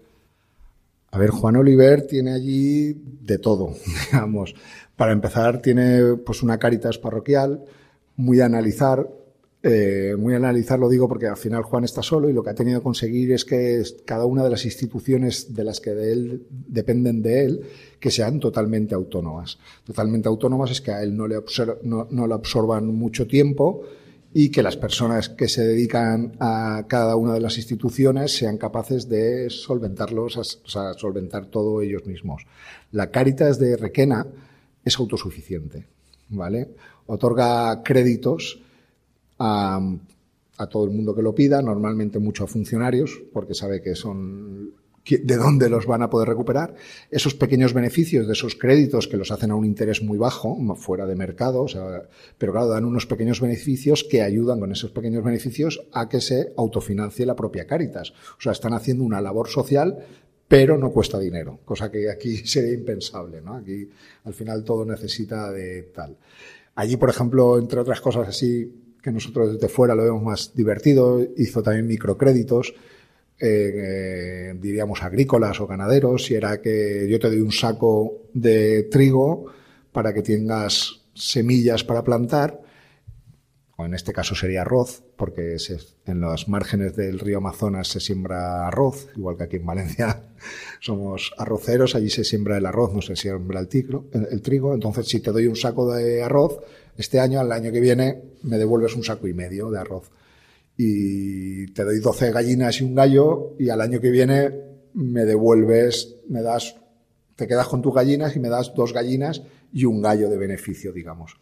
[1.13, 3.76] A ver, Juan Oliver tiene allí de todo,
[4.12, 4.56] digamos.
[4.95, 7.63] Para empezar, tiene pues una caritas parroquial,
[8.15, 9.08] muy a analizar,
[9.62, 12.49] eh, muy a analizar lo digo porque al final Juan está solo y lo que
[12.49, 16.13] ha tenido que conseguir es que cada una de las instituciones de las que de
[16.13, 17.62] él dependen de él,
[17.99, 19.60] que sean totalmente autónomas.
[19.86, 21.36] Totalmente autónomas es que a él no le,
[21.84, 23.84] no, no le absorban mucho tiempo
[24.34, 29.08] y que las personas que se dedican a cada una de las instituciones sean capaces
[29.08, 32.46] de solventarlos, o sea, solventar todo ellos mismos.
[32.91, 34.26] La Caritas de Requena
[34.84, 35.86] es autosuficiente,
[36.30, 36.69] ¿vale?
[37.06, 38.60] Otorga créditos
[39.38, 39.80] a,
[40.69, 44.74] todo el mundo que lo pida, normalmente mucho a funcionarios, porque sabe que son
[45.06, 46.76] de dónde los van a poder recuperar,
[47.12, 51.06] esos pequeños beneficios de esos créditos que los hacen a un interés muy bajo, fuera
[51.06, 51.66] de mercado,
[52.38, 56.54] pero claro, dan unos pequeños beneficios que ayudan con esos pequeños beneficios a que se
[56.58, 58.12] autofinancie la propia Caritas.
[58.38, 59.98] O sea, están haciendo una labor social
[60.46, 63.56] pero no cuesta dinero, cosa que aquí sería impensable, ¿no?
[63.56, 63.89] Aquí
[64.24, 66.16] al final todo necesita de tal.
[66.76, 71.22] Allí, por ejemplo, entre otras cosas así que nosotros desde fuera lo vemos más divertido,
[71.38, 72.74] hizo también microcréditos,
[73.39, 79.46] eh, diríamos agrícolas o ganaderos, si era que yo te doy un saco de trigo
[79.91, 82.63] para que tengas semillas para plantar
[83.76, 85.58] o en este caso sería arroz, porque
[86.06, 90.22] en los márgenes del río Amazonas se siembra arroz, igual que aquí en Valencia
[90.80, 93.67] somos arroceros, allí se siembra el arroz, no se siembra el,
[94.30, 94.76] el, trigo.
[94.76, 96.60] Entonces, si te doy un saco de arroz,
[96.98, 100.12] este año, al año que viene, me devuelves un saco y medio de arroz.
[100.78, 104.52] Y te doy 12 gallinas y un gallo, y al año que viene
[104.94, 106.76] me devuelves, me das,
[107.36, 110.94] te quedas con tus gallinas y me das dos gallinas y un gallo de beneficio,
[110.94, 111.36] digamos.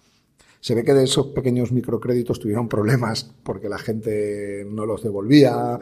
[0.62, 5.80] Se ve que de esos pequeños microcréditos tuvieron problemas porque la gente no los devolvía.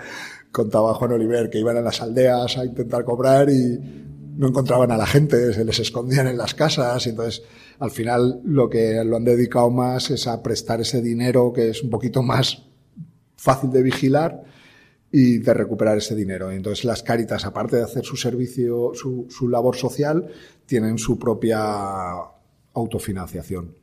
[0.52, 3.78] Contaba Juan Oliver que iban a las aldeas a intentar cobrar y
[4.38, 7.06] no encontraban a la gente, se les escondían en las casas.
[7.06, 7.44] Y entonces,
[7.80, 11.84] al final, lo que lo han dedicado más es a prestar ese dinero que es
[11.84, 12.68] un poquito más
[13.39, 14.43] fácil de vigilar
[15.12, 16.52] y de recuperar ese dinero.
[16.52, 20.28] Entonces las Cáritas, aparte de hacer su servicio, su, su labor social,
[20.65, 21.60] tienen su propia
[22.73, 23.75] autofinanciación.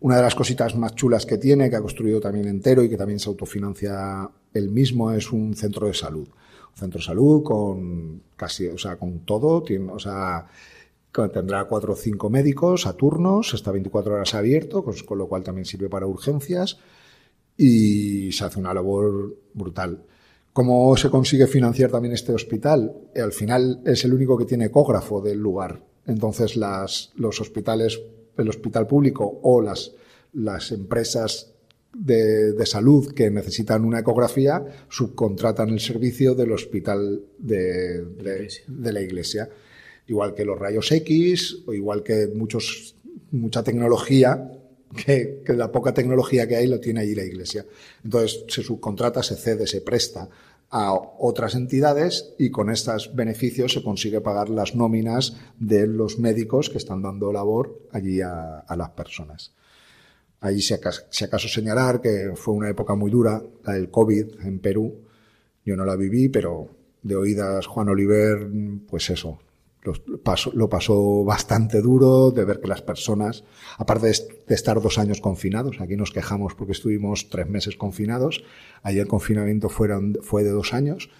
[0.00, 2.96] Una de las cositas más chulas que tiene, que ha construido también entero y que
[2.96, 6.28] también se autofinancia él mismo, es un centro de salud.
[6.72, 10.48] Un centro de salud con casi, o sea, con todo, tiene, o sea,
[11.32, 15.66] tendrá cuatro o cinco médicos a turnos, está 24 horas abierto, con, lo cual también
[15.66, 16.78] sirve para urgencias
[17.56, 20.04] y se hace una labor brutal.
[20.52, 22.94] ¿Cómo se consigue financiar también este hospital?
[23.16, 25.82] Al final es el único que tiene ecógrafo del lugar.
[26.06, 28.00] Entonces las, los hospitales
[28.36, 29.92] el hospital público o las,
[30.32, 31.52] las empresas
[31.94, 39.00] de, de, salud que necesitan una ecografía subcontratan el servicio del hospital de, de, la
[39.00, 39.48] iglesia.
[40.06, 42.96] Igual que los rayos X o igual que muchos,
[43.30, 44.50] mucha tecnología,
[44.94, 47.66] que, la poca tecnología que hay lo tiene allí la iglesia.
[48.04, 50.28] Entonces se subcontrata, se cede, se presta
[50.70, 56.70] a otras entidades y con estos beneficios se consigue pagar las nóminas de los médicos
[56.70, 59.52] que están dando labor allí a, las personas.
[60.40, 64.40] Allí, si acaso, si acaso, señalar que fue una época muy dura, la del COVID
[64.40, 65.02] en Perú.
[65.64, 66.68] Yo no la viví, pero
[67.02, 68.48] de oídas Juan Oliver,
[68.88, 69.40] pues eso,
[69.82, 73.44] lo pasó, lo pasó bastante duro de ver que las personas,
[73.78, 78.44] aparte de, estar dos años confinados, aquí nos quejamos porque estuvimos tres meses confinados,
[78.82, 81.10] allí el confinamiento fueron, fue de dos años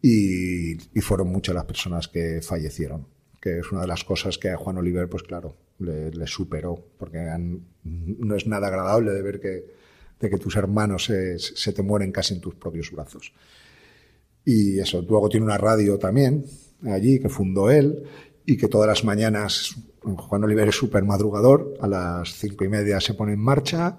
[0.00, 3.06] y, fueron muchas las personas que fallecieron,
[3.40, 7.18] que es una de las cosas que a Juan Oliver, pues claro, le, superó, porque
[7.84, 9.66] no es nada agradable de ver que,
[10.18, 13.32] de que tus hermanos se, se te mueren casi en tus propios brazos.
[14.44, 16.46] Y eso, luego tiene una radio también,
[16.84, 18.04] allí, que fundó él,
[18.46, 23.00] y que todas las mañanas, Juan Oliver es súper madrugador, a las cinco y media
[23.00, 23.98] se pone en marcha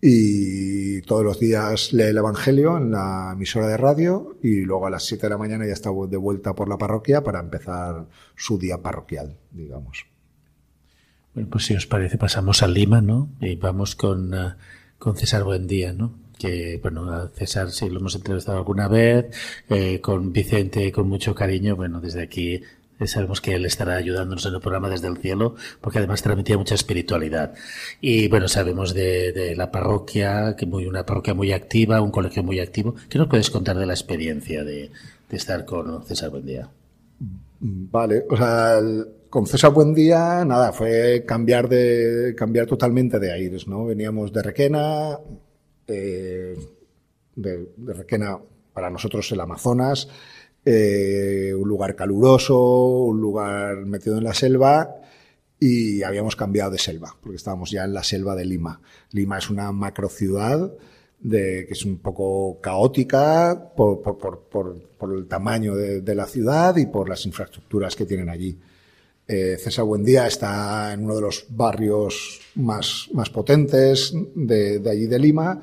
[0.00, 4.90] y todos los días lee el Evangelio en la emisora de radio y luego a
[4.90, 8.06] las siete de la mañana ya está de vuelta por la parroquia para empezar
[8.36, 10.06] su día parroquial, digamos.
[11.34, 13.30] Bueno, pues si os parece pasamos a Lima, ¿no?
[13.40, 14.52] Y vamos con, uh,
[14.98, 16.14] con César Buendía, ¿no?
[16.38, 19.26] Que, bueno, a César sí lo hemos entrevistado alguna vez,
[19.68, 22.62] eh, con Vicente con mucho cariño, bueno, desde aquí
[23.06, 26.74] Sabemos que Él estará ayudándonos en el programa desde el cielo, porque además transmitía mucha
[26.74, 27.54] espiritualidad.
[28.00, 32.58] Y bueno, sabemos de, la parroquia, que muy una parroquia muy activa, un colegio muy
[32.58, 32.96] activo.
[33.08, 34.90] ¿Qué nos puedes contar de la experiencia de,
[35.30, 36.68] estar con César Buendía?
[37.60, 38.80] Vale, o sea,
[39.30, 43.84] con César Buendía, nada, fue cambiar de cambiar totalmente de aires, ¿no?
[43.84, 45.18] Veníamos de Requena,
[45.88, 48.38] de, Requena
[48.72, 50.08] para nosotros el Amazonas,
[50.64, 52.58] eh, un lugar caluroso,
[53.04, 54.96] un lugar metido en la selva
[55.58, 58.80] y habíamos cambiado de selva, porque estábamos ya en la selva de Lima.
[59.12, 60.72] Lima es una macro ciudad
[61.20, 64.02] de, que es un poco caótica por,
[65.14, 68.58] el tamaño de, la ciudad y por las infraestructuras que tienen allí.
[69.26, 75.18] Eh, César Buendía está en uno de los barrios más, más potentes de allí de
[75.18, 75.62] Lima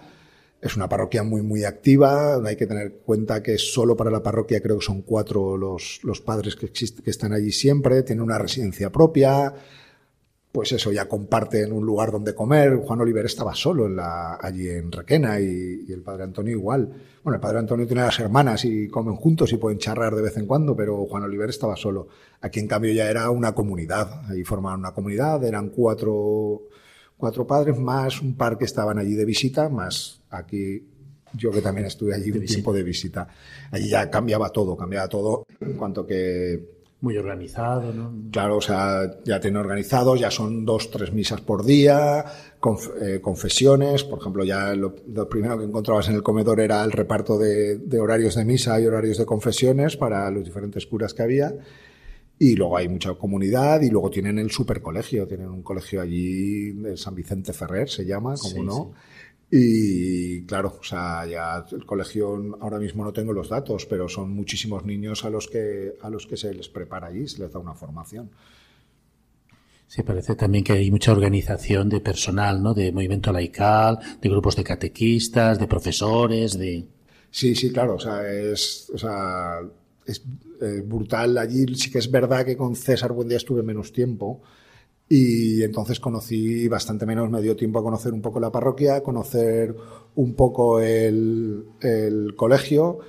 [0.67, 2.41] es una parroquia muy, muy activa.
[2.43, 6.21] Hay que tener cuenta que solo para la parroquia creo que son cuatro los, los
[6.21, 8.03] padres que, existen, que están allí siempre.
[8.03, 9.53] Tienen una residencia propia.
[10.51, 12.77] Pues eso, ya comparten un lugar donde comer.
[12.77, 16.89] Juan Oliver estaba solo en allí en Requena y, el padre Antonio igual.
[17.23, 20.37] Bueno, el padre Antonio tiene las hermanas y comen juntos y pueden charlar de vez
[20.37, 22.07] en cuando, pero Juan Oliver estaba solo.
[22.41, 24.21] Aquí en cambio ya era una comunidad.
[24.29, 26.69] Ahí formaban una comunidad, eran cuatro
[27.17, 30.83] cuatro padres, más un par que estaban allí de visita, más aquí
[31.37, 33.27] yo que también estuve allí un tiempo de visita.
[33.71, 36.75] Allí ya cambiaba todo, cambiaba todo en cuanto que...
[37.01, 38.11] Muy organizado, ¿no?
[38.31, 42.25] Claro, o sea, ya tiene organizado, ya son dos, tres misas por día,
[43.01, 44.95] eh, confesiones, por ejemplo, ya lo,
[45.29, 48.85] primero que encontrabas en el comedor era el reparto de, de horarios de misa y
[48.85, 51.53] horarios de confesiones para los diferentes curas que había.
[52.37, 56.97] Y luego hay mucha comunidad y luego tienen el supercolegio, tienen un colegio allí, de
[56.97, 58.93] San Vicente Ferrer se llama, como no.
[59.49, 64.31] Y claro, o sea, ya el colegio ahora mismo no tengo los datos, pero son
[64.31, 67.59] muchísimos niños a los que a los que se les prepara allí, se les da
[67.59, 68.31] una formación.
[69.87, 72.73] Sí, parece también que hay mucha organización de personal, ¿no?
[72.73, 76.87] De movimiento laical, de grupos de catequistas, de profesores, de...
[77.29, 79.59] Sí, sí, claro, o sea, es, o sea,
[80.05, 80.23] es
[80.61, 81.37] eh, brutal.
[81.37, 84.41] Allí sí que es verdad que con César Buendía estuve menos tiempo
[85.07, 89.75] y entonces conocí bastante menos, me dio tiempo a conocer un poco la parroquia, conocer
[90.15, 91.65] un poco el,
[92.35, 92.99] colegio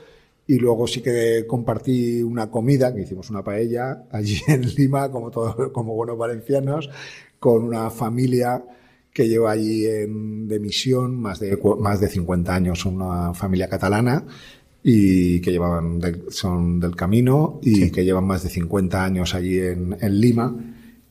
[0.46, 5.30] y luego sí que compartí una comida, que hicimos una paella allí en Lima, como,
[5.30, 6.90] todos, como buenos valencianos,
[7.38, 8.64] con una familia
[9.12, 14.26] que lleva allí de misión más de, más de 50 años, una familia catalana
[14.88, 19.96] y que llevaban son del camino y que llevan más de 50 años allí en,
[20.00, 20.54] en, Lima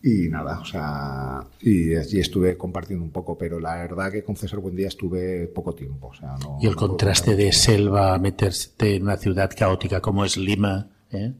[0.01, 4.37] y nada, o sea, y allí estuve compartiendo un poco, pero la verdad que con
[4.37, 6.07] César Buendía estuve poco tiempo.
[6.07, 10.37] O sea, no, y el contraste de selva, meterte en una ciudad caótica como es
[10.37, 11.33] Lima, ¿eh?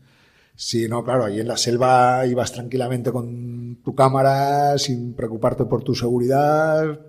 [0.57, 5.83] Sí, no, claro, allí en la selva ibas tranquilamente con tu cámara, sin preocuparte por
[5.83, 6.99] tu seguridad,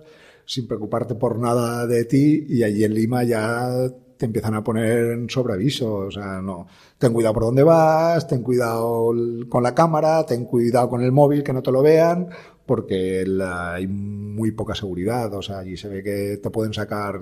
[0.45, 5.11] sin preocuparte por nada de ti, y allí en Lima ya te empiezan a poner
[5.11, 5.93] en sobreaviso.
[5.95, 9.13] O sea, no, ten cuidado por dónde vas, ten cuidado
[9.47, 12.27] con la cámara, ten cuidado con el móvil, que no te lo vean,
[12.65, 15.33] porque hay muy poca seguridad.
[15.33, 17.21] O sea, allí se ve que te pueden sacar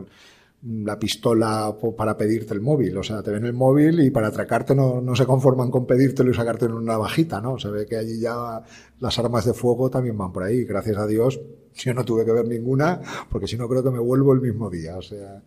[0.63, 2.97] la pistola para pedirte el móvil.
[2.97, 6.31] O sea, te ven el móvil y para atracarte no, no se conforman con pedírtelo
[6.31, 7.59] y sacarte en una bajita, ¿no?
[7.59, 8.63] Se ve que allí ya
[8.99, 10.63] las armas de fuego también van por ahí.
[10.63, 11.39] Gracias a Dios,
[11.75, 14.69] yo no tuve que ver ninguna, porque si no creo que me vuelvo el mismo
[14.69, 14.97] día.
[14.97, 15.43] O sea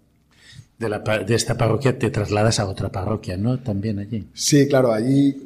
[0.79, 3.59] de, esta parroquia te trasladas a otra parroquia, ¿no?
[3.59, 4.29] También allí.
[4.33, 5.43] Sí, claro, allí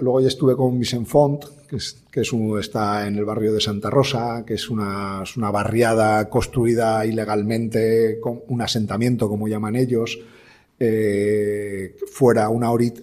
[0.00, 3.52] luego ya estuve con Vicent Font, que, es, que es un, está en el barrio
[3.52, 9.76] de Santa Rosa, que es una, una barriada construida ilegalmente, con un asentamiento, como llaman
[9.76, 10.18] ellos,
[10.80, 13.02] eh, fuera una horita.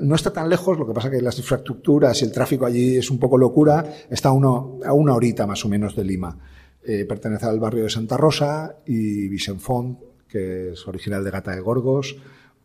[0.00, 3.10] No está tan lejos, lo que pasa que las infraestructuras y el tráfico allí es
[3.10, 6.36] un poco locura, está uno, a una horita más o menos de Lima.
[6.82, 9.98] Eh, pertenece al barrio de Santa Rosa y Vicent Font
[10.28, 12.16] que es original de Gata de Gorgos,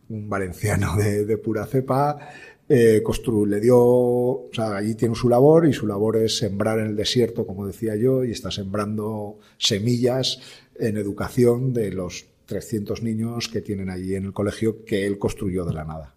[0.08, 2.18] un valenciano de, pura cepa.
[2.68, 3.02] Eh,
[3.46, 6.96] le dio, o sea, allí tiene su labor y su labor es sembrar en el
[6.96, 10.40] desierto, como decía yo, y está sembrando semillas
[10.76, 15.64] en educación de los 300 niños que tienen allí en el colegio que él construyó
[15.64, 16.14] de la nada.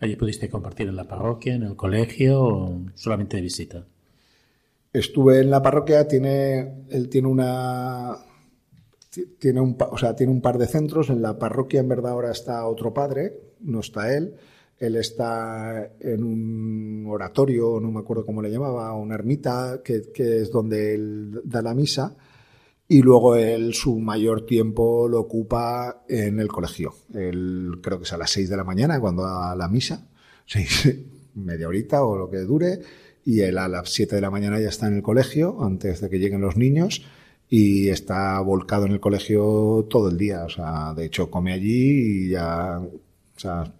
[0.00, 3.86] ¿Allí pudiste compartir en la parroquia, en el colegio o solamente de visita?
[4.92, 8.16] Estuve en la parroquia, tiene, él tiene una,
[9.38, 11.10] tiene un, o sea, tiene un par de centros.
[11.10, 14.34] En la parroquia, en verdad, ahora está otro padre, no está él.
[14.78, 20.50] Él está en un oratorio, no me acuerdo cómo le llamaba, una ermita, que, es
[20.50, 22.16] donde él da la misa.
[22.88, 26.94] Y luego él su mayor tiempo lo ocupa en el colegio.
[27.14, 30.08] Él creo que es a las seis de la mañana cuando da la misa.
[31.34, 32.80] media horita o lo que dure,
[33.24, 36.10] y él a las 7 de la mañana ya está en el colegio, antes de
[36.10, 37.04] que lleguen los niños,
[37.50, 40.44] y está volcado en el colegio todo el día.
[40.44, 42.80] O sea, de hecho, come allí y ya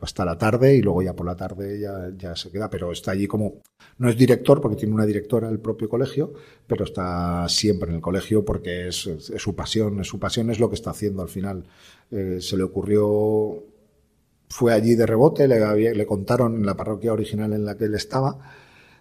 [0.00, 3.12] hasta la tarde y luego ya por la tarde ya, ya, se queda, pero está
[3.12, 3.60] allí como,
[3.98, 6.32] no es director porque tiene una directora el propio colegio,
[6.66, 10.58] pero está siempre en el colegio porque es, es, su pasión, es su pasión es
[10.58, 11.64] lo que está haciendo al final.
[12.10, 13.62] Eh, se le ocurrió,
[14.48, 17.94] fue allí de rebote, le, le contaron en la parroquia original en la que él
[17.94, 18.38] estaba,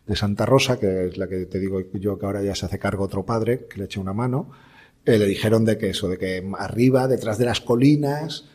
[0.10, 2.80] de Santa Rosa, que es la que te digo yo que ahora ya se hace
[2.80, 4.49] cargo otro padre, que le eche una mano,
[5.05, 8.45] eh, le dijeron de que eso, de que arriba, detrás de las colinas,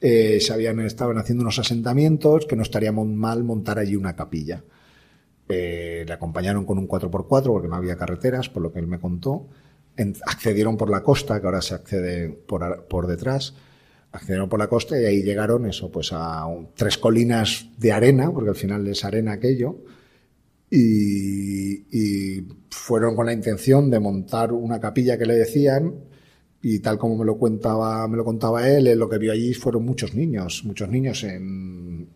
[0.00, 4.64] eh, se habían, estaban haciendo unos asentamientos, que no estaría mal montar allí una capilla.
[5.46, 8.98] Eh, le acompañaron con un 4x4 porque no había carreteras, por lo que él me
[8.98, 9.46] contó.
[10.26, 13.54] Accedieron por la costa, que ahora se accede por, por detrás
[14.10, 16.46] accedieron por la costa y ahí llegaron eso, pues a
[16.76, 19.78] tres colinas de arena, porque al final es arena aquello,
[20.74, 25.94] y, fueron con la intención de montar una capilla que le decían
[26.60, 29.84] y tal como me lo contaba me lo contaba él, lo que vio allí fueron
[29.84, 32.08] muchos niños, muchos niños en,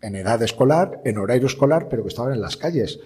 [0.00, 3.00] en edad escolar, en horario escolar, pero que estaban en las calles.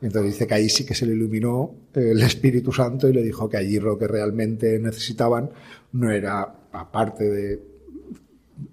[0.00, 3.48] Entonces dice que ahí sí que se le iluminó el Espíritu Santo y le dijo
[3.48, 5.50] que allí lo que realmente necesitaban
[5.92, 7.62] no era, aparte de,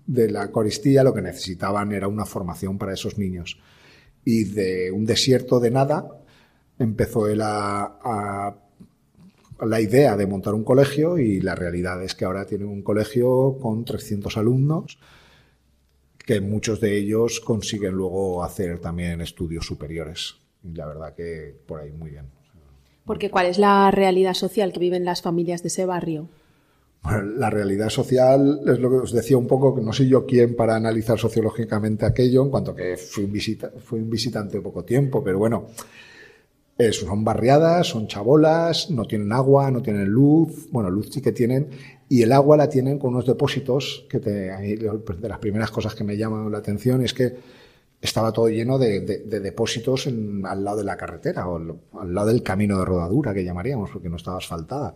[0.05, 3.57] de la coristía, lo que necesitaban era una formación para esos niños
[4.26, 6.07] y de un desierto de nada
[6.80, 8.55] empezó él a,
[9.61, 13.57] la idea de montar un colegio y la realidad es que ahora tiene un colegio
[13.61, 14.97] con 300 alumnos
[16.17, 20.36] que muchos de ellos consiguen luego hacer también estudios superiores.
[20.63, 22.26] Y la verdad que por ahí muy bien.
[23.05, 26.30] Porque ¿cuál es la realidad social que viven las familias de ese barrio?
[27.12, 30.56] La realidad social es lo que os decía un poco, que no soy yo quien
[30.56, 34.86] para analizar sociológicamente aquello, en cuanto que fui un, visita, fui un visitante de poco
[34.86, 35.68] tiempo, pero bueno,
[36.91, 41.70] son barriadas, son chabolas, no tienen agua, no tienen luz, bueno, luz sí que tienen,
[42.08, 46.06] y el agua la tienen con unos depósitos, que te, de las primeras cosas que
[46.06, 47.36] me llaman la atención es que
[48.01, 51.58] estaba todo lleno de, de, depósitos en, al lado de la carretera, o
[51.99, 54.95] al lado del camino de rodadura, que llamaríamos, porque no estaba asfaltada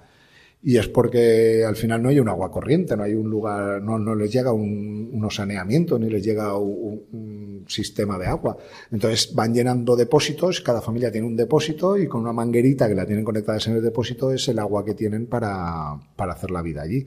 [0.62, 4.00] y es porque al final no hay un agua corriente, no hay un lugar, no,
[4.00, 8.58] no les llega un, unos saneamientos ni les llega un, un, sistema de agua.
[8.92, 13.06] Entonces van llenando depósitos, cada familia tiene un depósito y con una manguerita que la
[13.06, 16.82] tienen conectada en el depósito es el agua que tienen para, para hacer la vida
[16.82, 17.06] allí.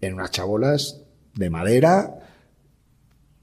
[0.00, 1.02] En unas chabolas
[1.34, 2.20] de madera,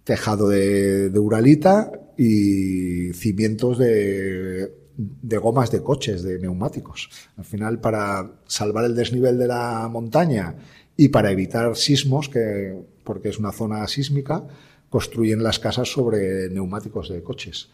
[0.06, 7.09] tejado de, de uralita y cimientos de de gomas de coches, de neumáticos.
[7.37, 10.55] Al final, para salvar el desnivel de la montaña
[10.95, 14.43] y para evitar sismos, que, porque es una zona sísmica,
[14.89, 17.69] construyen las casas sobre neumáticos de coches.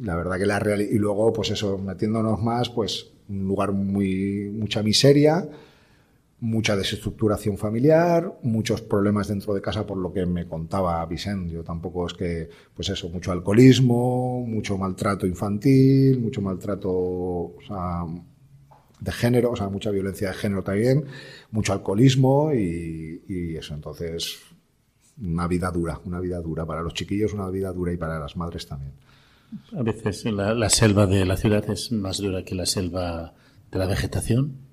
[0.00, 4.50] La verdad que la real y luego, pues eso, metiéndonos más, pues un lugar muy
[4.52, 5.48] mucha miseria,
[6.46, 11.52] mucha desestructuración familiar, muchos problemas dentro de casa por lo que me contaba Vicente.
[11.52, 17.54] Yo tampoco es que, pues eso, mucho alcoholismo, mucho maltrato infantil, mucho maltrato
[19.00, 21.04] de género, o sea, mucha violencia de género también,
[21.50, 23.74] mucho alcoholismo y, eso.
[23.74, 24.38] Entonces,
[25.20, 28.36] una vida dura, una vida dura para los chiquillos, una vida dura y para las
[28.36, 28.92] madres también.
[29.76, 33.34] A veces la selva de la ciudad es más dura que la selva
[33.72, 34.65] de la vegetación.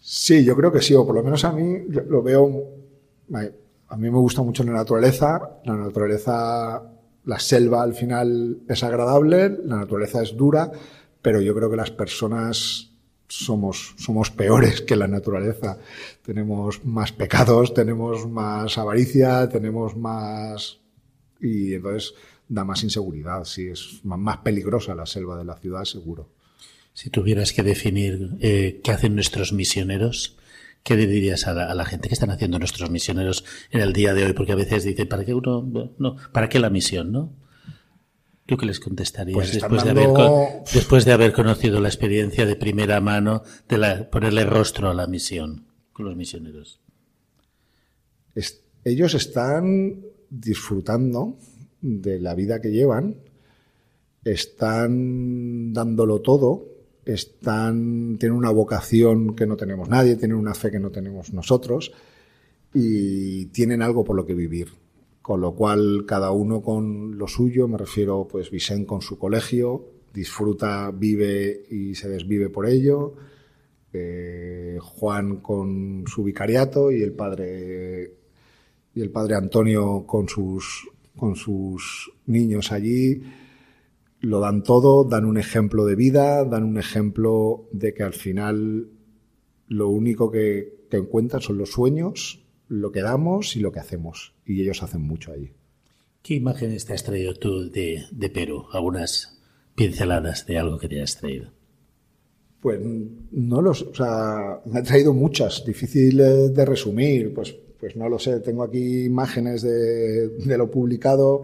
[0.00, 2.64] Sí, yo creo que sí, o por lo menos a mí lo veo.
[3.88, 5.60] A mí me gusta mucho la naturaleza.
[5.64, 6.82] La naturaleza,
[7.24, 10.70] la selva al final es agradable, la naturaleza es dura,
[11.22, 12.90] pero yo creo que las personas
[13.28, 15.78] somos, somos peores que la naturaleza.
[16.22, 20.80] Tenemos más pecados, tenemos más avaricia, tenemos más.
[21.40, 22.14] Y entonces
[22.48, 26.30] da más inseguridad, sí, es más peligrosa la selva de la ciudad, seguro.
[26.98, 30.36] Si tuvieras que definir eh, qué hacen nuestros misioneros,
[30.82, 33.92] ¿qué le dirías a la, a la, gente que están haciendo nuestros misioneros en el
[33.92, 34.32] día de hoy?
[34.32, 35.62] Porque a veces dicen, ¿para qué uno,
[35.96, 37.32] no, ¿para qué la misión, no?
[38.46, 40.00] ¿Tú qué les contestarías pues después, dando...
[40.00, 44.90] de haber, después de haber conocido la experiencia de primera mano de la, ponerle rostro
[44.90, 46.80] a la misión con los misioneros?
[48.34, 51.36] Es, ellos están disfrutando
[51.80, 53.14] de la vida que llevan,
[54.24, 56.77] están dándolo todo,
[57.08, 61.90] están, tienen una vocación que no tenemos nadie, tienen una fe que no tenemos nosotros
[62.74, 64.68] y tienen algo por lo que vivir.
[65.22, 69.86] Con lo cual, cada uno con lo suyo, me refiero, pues, Vicente con su colegio,
[70.12, 73.14] disfruta, vive y se desvive por ello.
[73.92, 78.12] Eh, Juan con su vicariato y el padre
[78.94, 80.86] y el padre Antonio con sus
[81.16, 83.22] con sus niños allí
[84.20, 88.90] lo dan todo, dan un ejemplo de vida, dan un ejemplo de que al final
[89.68, 94.34] lo único que, que encuentran son los sueños, lo que damos y lo que hacemos.
[94.44, 95.52] Y ellos hacen mucho allí.
[96.22, 98.66] ¿Qué imágenes te has traído tú de, de Perú?
[98.72, 99.38] Algunas
[99.74, 101.52] pinceladas de algo que te has traído.
[102.60, 102.80] Pues
[103.30, 108.18] no los, o sea, me he traído muchas, difíciles de resumir, pues, pues no lo
[108.18, 111.42] sé, tengo aquí imágenes de, de lo publicado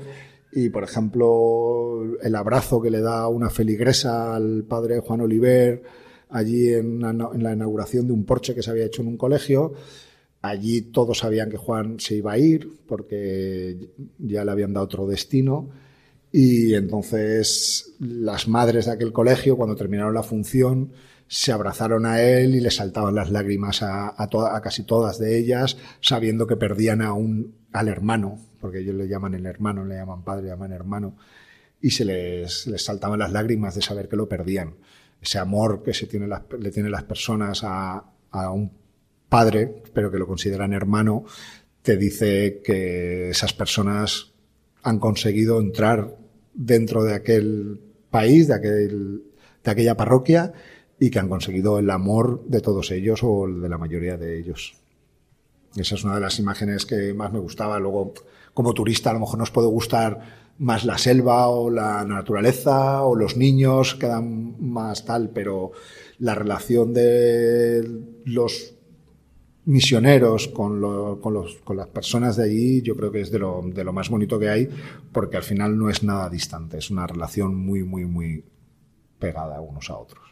[0.54, 5.82] y, por ejemplo, el abrazo que le da una feligresa al padre Juan Oliver
[6.30, 9.72] allí en, la inauguración de un porche que se había hecho en un colegio.
[10.42, 15.06] Allí todos sabían que Juan se iba a ir porque ya le habían dado otro
[15.06, 15.70] destino.
[16.30, 20.92] Y entonces las madres de aquel colegio, cuando terminaron la función,
[21.26, 25.38] se abrazaron a él y le saltaban las lágrimas a, a, a casi todas de
[25.38, 29.96] ellas, sabiendo que perdían a un, al hermano, porque ellos le llaman el hermano, le
[29.96, 31.18] llaman padre, le llaman hermano,
[31.82, 34.76] y se les, les saltaban las lágrimas de saber que lo perdían.
[35.20, 38.72] Ese amor que se tiene las, le tienen las personas a, a un
[39.28, 41.26] padre, pero que lo consideran hermano,
[41.82, 44.32] te dice que esas personas
[44.82, 46.16] han conseguido entrar
[46.54, 49.24] dentro de aquel país, de, aquel,
[49.62, 50.54] de aquella parroquia,
[50.98, 54.80] y que han conseguido el amor de todos ellos o de la mayoría de ellos.
[55.76, 57.78] Esa es una de las imágenes que más me gustaba.
[57.80, 58.14] Luego,
[58.54, 63.16] como turista, a lo mejor nos puede gustar más la selva o la naturaleza o
[63.16, 65.72] los niños, quedan más tal, pero
[66.18, 67.82] la relación de
[68.24, 68.74] los
[69.66, 70.80] misioneros con,
[71.20, 73.92] con, los, con, las personas de allí, yo creo que es de lo, de lo
[73.92, 74.68] más bonito que hay,
[75.12, 78.44] porque al final no es nada distante, es una relación muy, muy, muy
[79.18, 80.22] pegada unos a otros.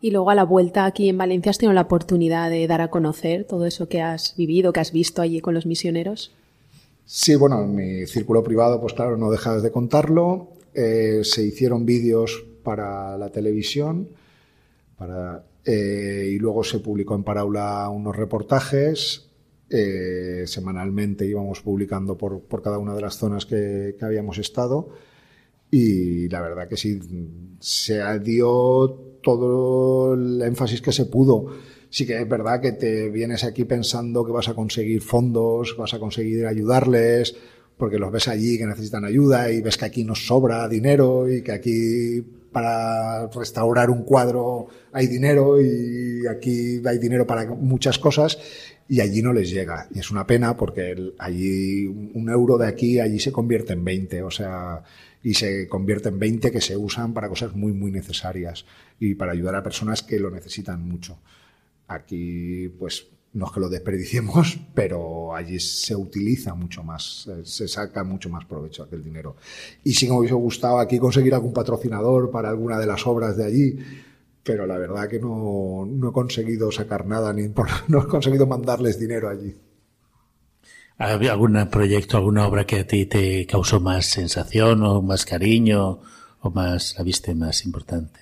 [0.00, 2.90] Y luego a la vuelta aquí en Valencia has tenido la oportunidad de dar a
[2.90, 6.32] conocer todo eso que has vivido, que has visto allí con los misioneros.
[7.10, 10.52] Sí, bueno, en mi círculo privado, pues claro, no dejas de contarlo.
[10.74, 14.10] Eh, se hicieron vídeos para la televisión
[14.98, 19.30] para, eh, y luego se publicó en Paraula unos reportajes.
[19.70, 24.90] Eh, semanalmente íbamos publicando por, por, cada una de las zonas que, que habíamos estado
[25.70, 27.00] y la verdad que sí,
[27.58, 31.46] se dio todo el énfasis que se pudo.
[31.90, 35.94] Sí que es verdad que te vienes aquí pensando que vas a conseguir fondos, vas
[35.94, 37.34] a conseguir ayudarles,
[37.78, 41.42] porque los ves allí que necesitan ayuda y ves que aquí nos sobra dinero y
[41.42, 48.38] que aquí para restaurar un cuadro hay dinero y aquí hay dinero para muchas cosas
[48.88, 49.86] y allí no les llega.
[49.94, 54.22] Y es una pena porque allí un euro de aquí allí se convierte en 20,
[54.22, 54.82] o sea,
[55.22, 58.64] y se convierte en 20 que se usan para cosas muy, muy necesarias
[58.98, 61.18] y para ayudar a personas que lo necesitan mucho.
[61.88, 68.04] Aquí, pues, no es que lo desperdiciemos, pero allí se utiliza mucho más, se saca
[68.04, 69.36] mucho más provecho aquel dinero.
[69.84, 73.44] Y si me hubiese gustado aquí conseguir algún patrocinador para alguna de las obras de
[73.44, 73.78] allí,
[74.42, 78.46] pero la verdad que no, no he conseguido sacar nada, ni por, no he conseguido
[78.46, 79.54] mandarles dinero allí.
[81.00, 86.00] ¿Había algún proyecto, alguna obra que a ti te causó más sensación o más cariño
[86.40, 88.20] o más, la viste más importante?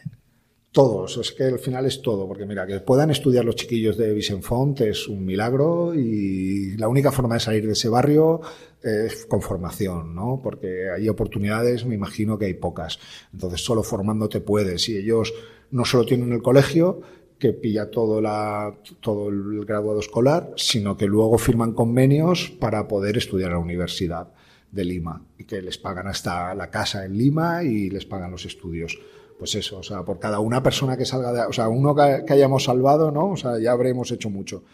[0.76, 4.12] Todos, es que al final es todo, porque mira, que puedan estudiar los chiquillos de
[4.12, 8.42] Vicenfont es un milagro y la única forma de salir de ese barrio
[8.82, 10.38] es con formación, ¿no?
[10.44, 12.98] Porque hay oportunidades, me imagino que hay pocas.
[13.32, 14.86] Entonces, solo formándote puedes.
[14.90, 15.32] Y ellos
[15.70, 17.00] no solo tienen el colegio,
[17.38, 23.16] que pilla todo, la, todo el graduado escolar, sino que luego firman convenios para poder
[23.16, 24.28] estudiar en la Universidad
[24.70, 28.44] de Lima y que les pagan hasta la casa en Lima y les pagan los
[28.44, 28.98] estudios.
[29.38, 32.32] Pues eso, o sea, por cada una persona que salga de, o sea, uno que,
[32.32, 33.32] hayamos salvado, ¿no?
[33.32, 34.64] O sea, ya habremos hecho mucho.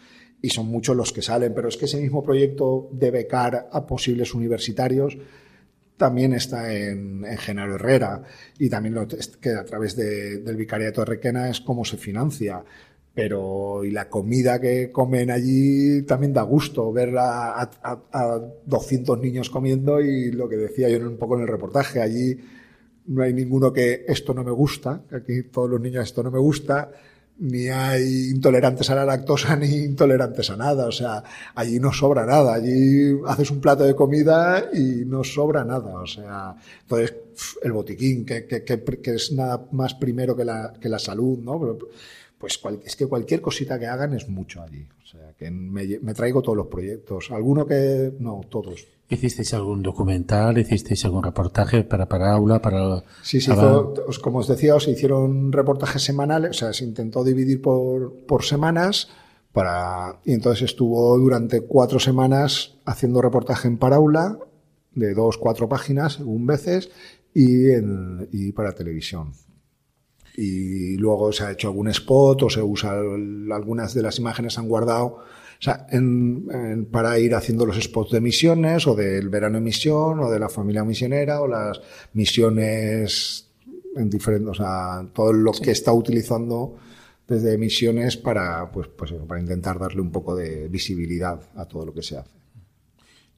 [0.41, 3.85] Y son muchos los que salen, pero es que ese mismo proyecto de becar a
[3.85, 5.17] posibles universitarios
[5.97, 8.23] también está en, en Genaro Herrera
[8.57, 12.63] y también lo, que a través de, del Vicariato de Requena es cómo se financia.
[13.13, 17.69] Pero y la comida que comen allí también da gusto ver a, a,
[18.11, 22.39] a 200 niños comiendo y lo que decía yo un poco en el reportaje, allí
[23.07, 26.39] no hay ninguno que esto no me gusta, aquí todos los niños esto no me
[26.39, 26.89] gusta,
[27.39, 30.87] ni hay intolerantes a la lactosa ni intolerantes a nada.
[30.87, 31.23] O sea,
[31.55, 32.53] allí no sobra nada.
[32.53, 35.95] Allí haces un plato de comida y no sobra nada.
[35.95, 37.15] O sea, entonces
[37.63, 41.77] el botiquín, que, que, que, es nada más primero que la, que la salud, ¿no?
[42.43, 44.85] Pues cual, es que cualquier cosita que hagan es mucho allí.
[45.01, 47.31] O sea, que me, me traigo todos los proyectos.
[47.31, 48.85] Alguno que, no, todos.
[49.07, 50.57] ¿Hicisteis algún documental?
[50.57, 52.61] ¿Hicisteis algún reportaje para Paraula?
[52.61, 57.61] Para, sí, hizo, como os decía, se hicieron reportajes semanales, o sea, se intentó dividir
[57.61, 59.07] por, por semanas
[59.53, 64.37] para, y entonces estuvo durante cuatro semanas haciendo reportaje en Paraula,
[64.95, 66.91] de dos, cuatro páginas, según veces,
[67.33, 69.31] y, en, y para televisión.
[70.35, 74.67] Y luego se ha hecho algún spot o se usa algunas de las imágenes han
[74.67, 75.23] guardado
[75.59, 80.19] o sea, en, para ir haciendo los spots de misiones o del verano en misión
[80.19, 81.79] o de la familia misionera o las
[82.11, 83.47] misiones
[83.95, 86.75] en diferentes, o sea, todo lo que está utilizando
[87.25, 91.93] desde misiones para, pues, pues, para intentar darle un poco de visibilidad a todo lo
[91.93, 92.42] que se hace.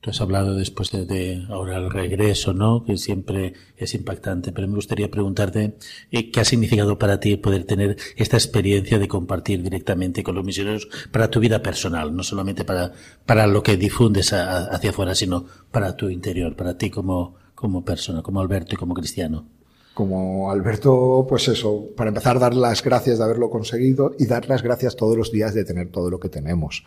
[0.06, 2.84] Tú has hablado después de, ahora el regreso, ¿no?
[2.84, 5.78] Que siempre es impactante, pero me gustaría preguntarte
[6.12, 10.46] eh, qué ha significado para ti poder tener esta experiencia de compartir directamente con los
[10.46, 12.92] misioneros para tu vida personal, no solamente para,
[13.26, 18.22] para lo que difundes hacia afuera, sino para tu interior, para ti como, como persona,
[18.22, 19.48] como Alberto y como cristiano.
[19.96, 24.62] Como Alberto, pues eso, para empezar, dar las gracias de haberlo conseguido y dar las
[24.62, 26.86] gracias todos los días de tener todo lo que tenemos.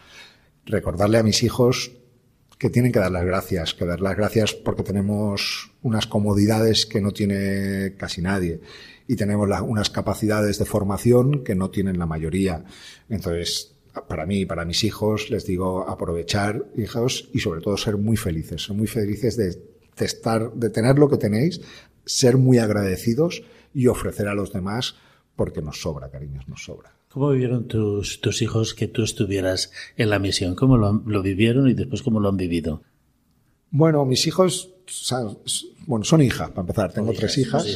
[0.67, 1.99] Recordarle a mis hijos
[2.59, 7.01] que tienen que dar las gracias, que dar las gracias porque tenemos unas comodidades que
[7.01, 8.61] no tiene casi nadie
[9.07, 12.65] y tenemos unas capacidades de formación que no tienen la mayoría.
[13.09, 13.75] Entonces,
[14.09, 18.17] para mí y para mis hijos, les digo aprovechar, hijos, y sobre todo ser muy
[18.17, 19.51] felices, ser muy felices de,
[19.97, 21.61] de estar, de tener lo que tenéis,
[22.05, 23.43] ser muy agradecidos
[23.73, 24.97] y ofrecer a los demás
[25.37, 26.98] porque nos sobra, cariños, nos sobra.
[27.09, 30.55] ¿Cómo vivieron tus, tus hijos que tú estuvieras en la misión?
[30.55, 32.83] ¿Cómo lo, lo vivieron y después cómo lo han vivido?
[33.71, 34.71] Bueno, mis hijos,
[35.87, 36.93] bueno, son hijas, para empezar.
[36.93, 37.67] Tengo tres hijas.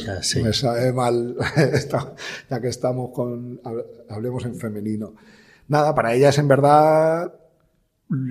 [0.41, 1.35] Me sabe mal,
[2.49, 3.59] ya que estamos con,
[4.09, 5.15] hablemos en femenino.
[5.67, 7.33] Nada, para ellas en verdad,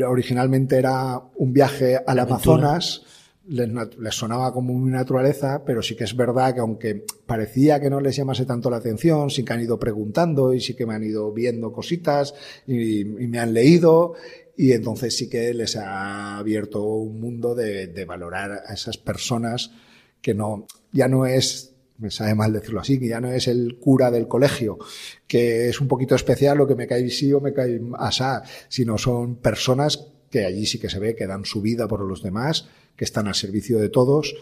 [0.06, 3.02] originalmente era un viaje al Amazonas
[3.46, 8.00] les, sonaba como muy naturaleza, pero sí que es verdad que aunque parecía que no
[8.00, 11.02] les llamase tanto la atención, sí que han ido preguntando y sí que me han
[11.02, 12.34] ido viendo cositas
[12.66, 14.14] y, me han leído
[14.56, 19.72] y entonces sí que les ha abierto un mundo de, valorar a esas personas
[20.20, 23.78] que no, ya no es, me sabe mal decirlo así, que ya no es el
[23.80, 24.78] cura del colegio,
[25.26, 28.98] que es un poquito especial o que me cae sí o me cae asá, sino
[28.98, 32.66] son personas que allí sí que se ve que dan su vida por los demás
[32.96, 34.34] que están al servicio de todos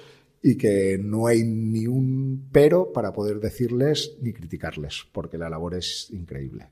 [0.42, 5.74] y que no hay ni un pero para poder decirles ni criticarles, porque la labor
[5.74, 6.68] es increíble.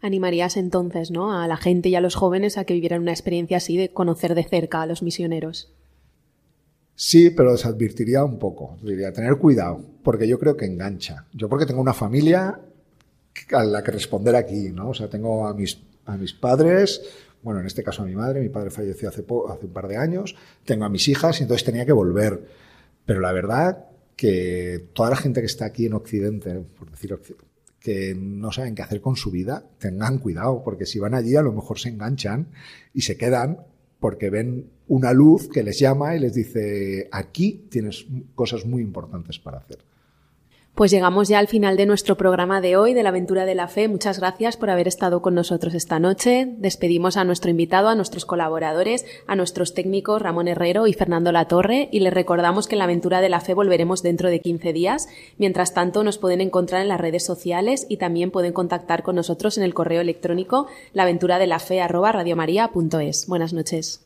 [0.00, 1.32] Animarías entonces, ¿no?
[1.38, 4.34] A la gente y a los jóvenes a que vivieran una experiencia así de conocer
[4.34, 5.72] de cerca a los misioneros.
[6.94, 8.78] Sí, pero les advertiría un poco.
[8.82, 11.26] Diría, tener cuidado, porque yo creo que engancha.
[11.32, 12.58] Yo porque tengo una familia
[13.52, 14.90] a la que responder aquí, ¿no?
[14.90, 17.02] O sea, tengo a mis, a mis padres,
[17.42, 20.34] bueno, en este caso a mi madre, mi padre falleció hace, un par de años,
[20.64, 22.44] tengo a mis hijas y entonces tenía que volver.
[23.04, 27.18] Pero la verdad que toda la gente que está aquí en Occidente, por decir
[27.78, 31.42] que no saben qué hacer con su vida, tengan cuidado, porque si van allí a
[31.42, 32.48] lo mejor se enganchan
[32.92, 33.60] y se quedan
[34.00, 39.38] porque ven una luz que les llama y les dice, aquí tienes cosas muy importantes
[39.38, 39.78] para hacer.
[40.76, 43.66] Pues llegamos ya al final de nuestro programa de hoy, de la aventura de la
[43.66, 43.88] fe.
[43.88, 46.52] Muchas gracias por haber estado con nosotros esta noche.
[46.58, 51.88] Despedimos a nuestro invitado, a nuestros colaboradores, a nuestros técnicos Ramón Herrero y Fernando Latorre
[51.92, 55.08] y les recordamos que en la aventura de la fe volveremos dentro de 15 días.
[55.38, 59.56] Mientras tanto, nos pueden encontrar en las redes sociales y también pueden contactar con nosotros
[59.56, 63.26] en el correo electrónico laventuradelafe@radiomaria.es.
[63.28, 64.05] Buenas noches.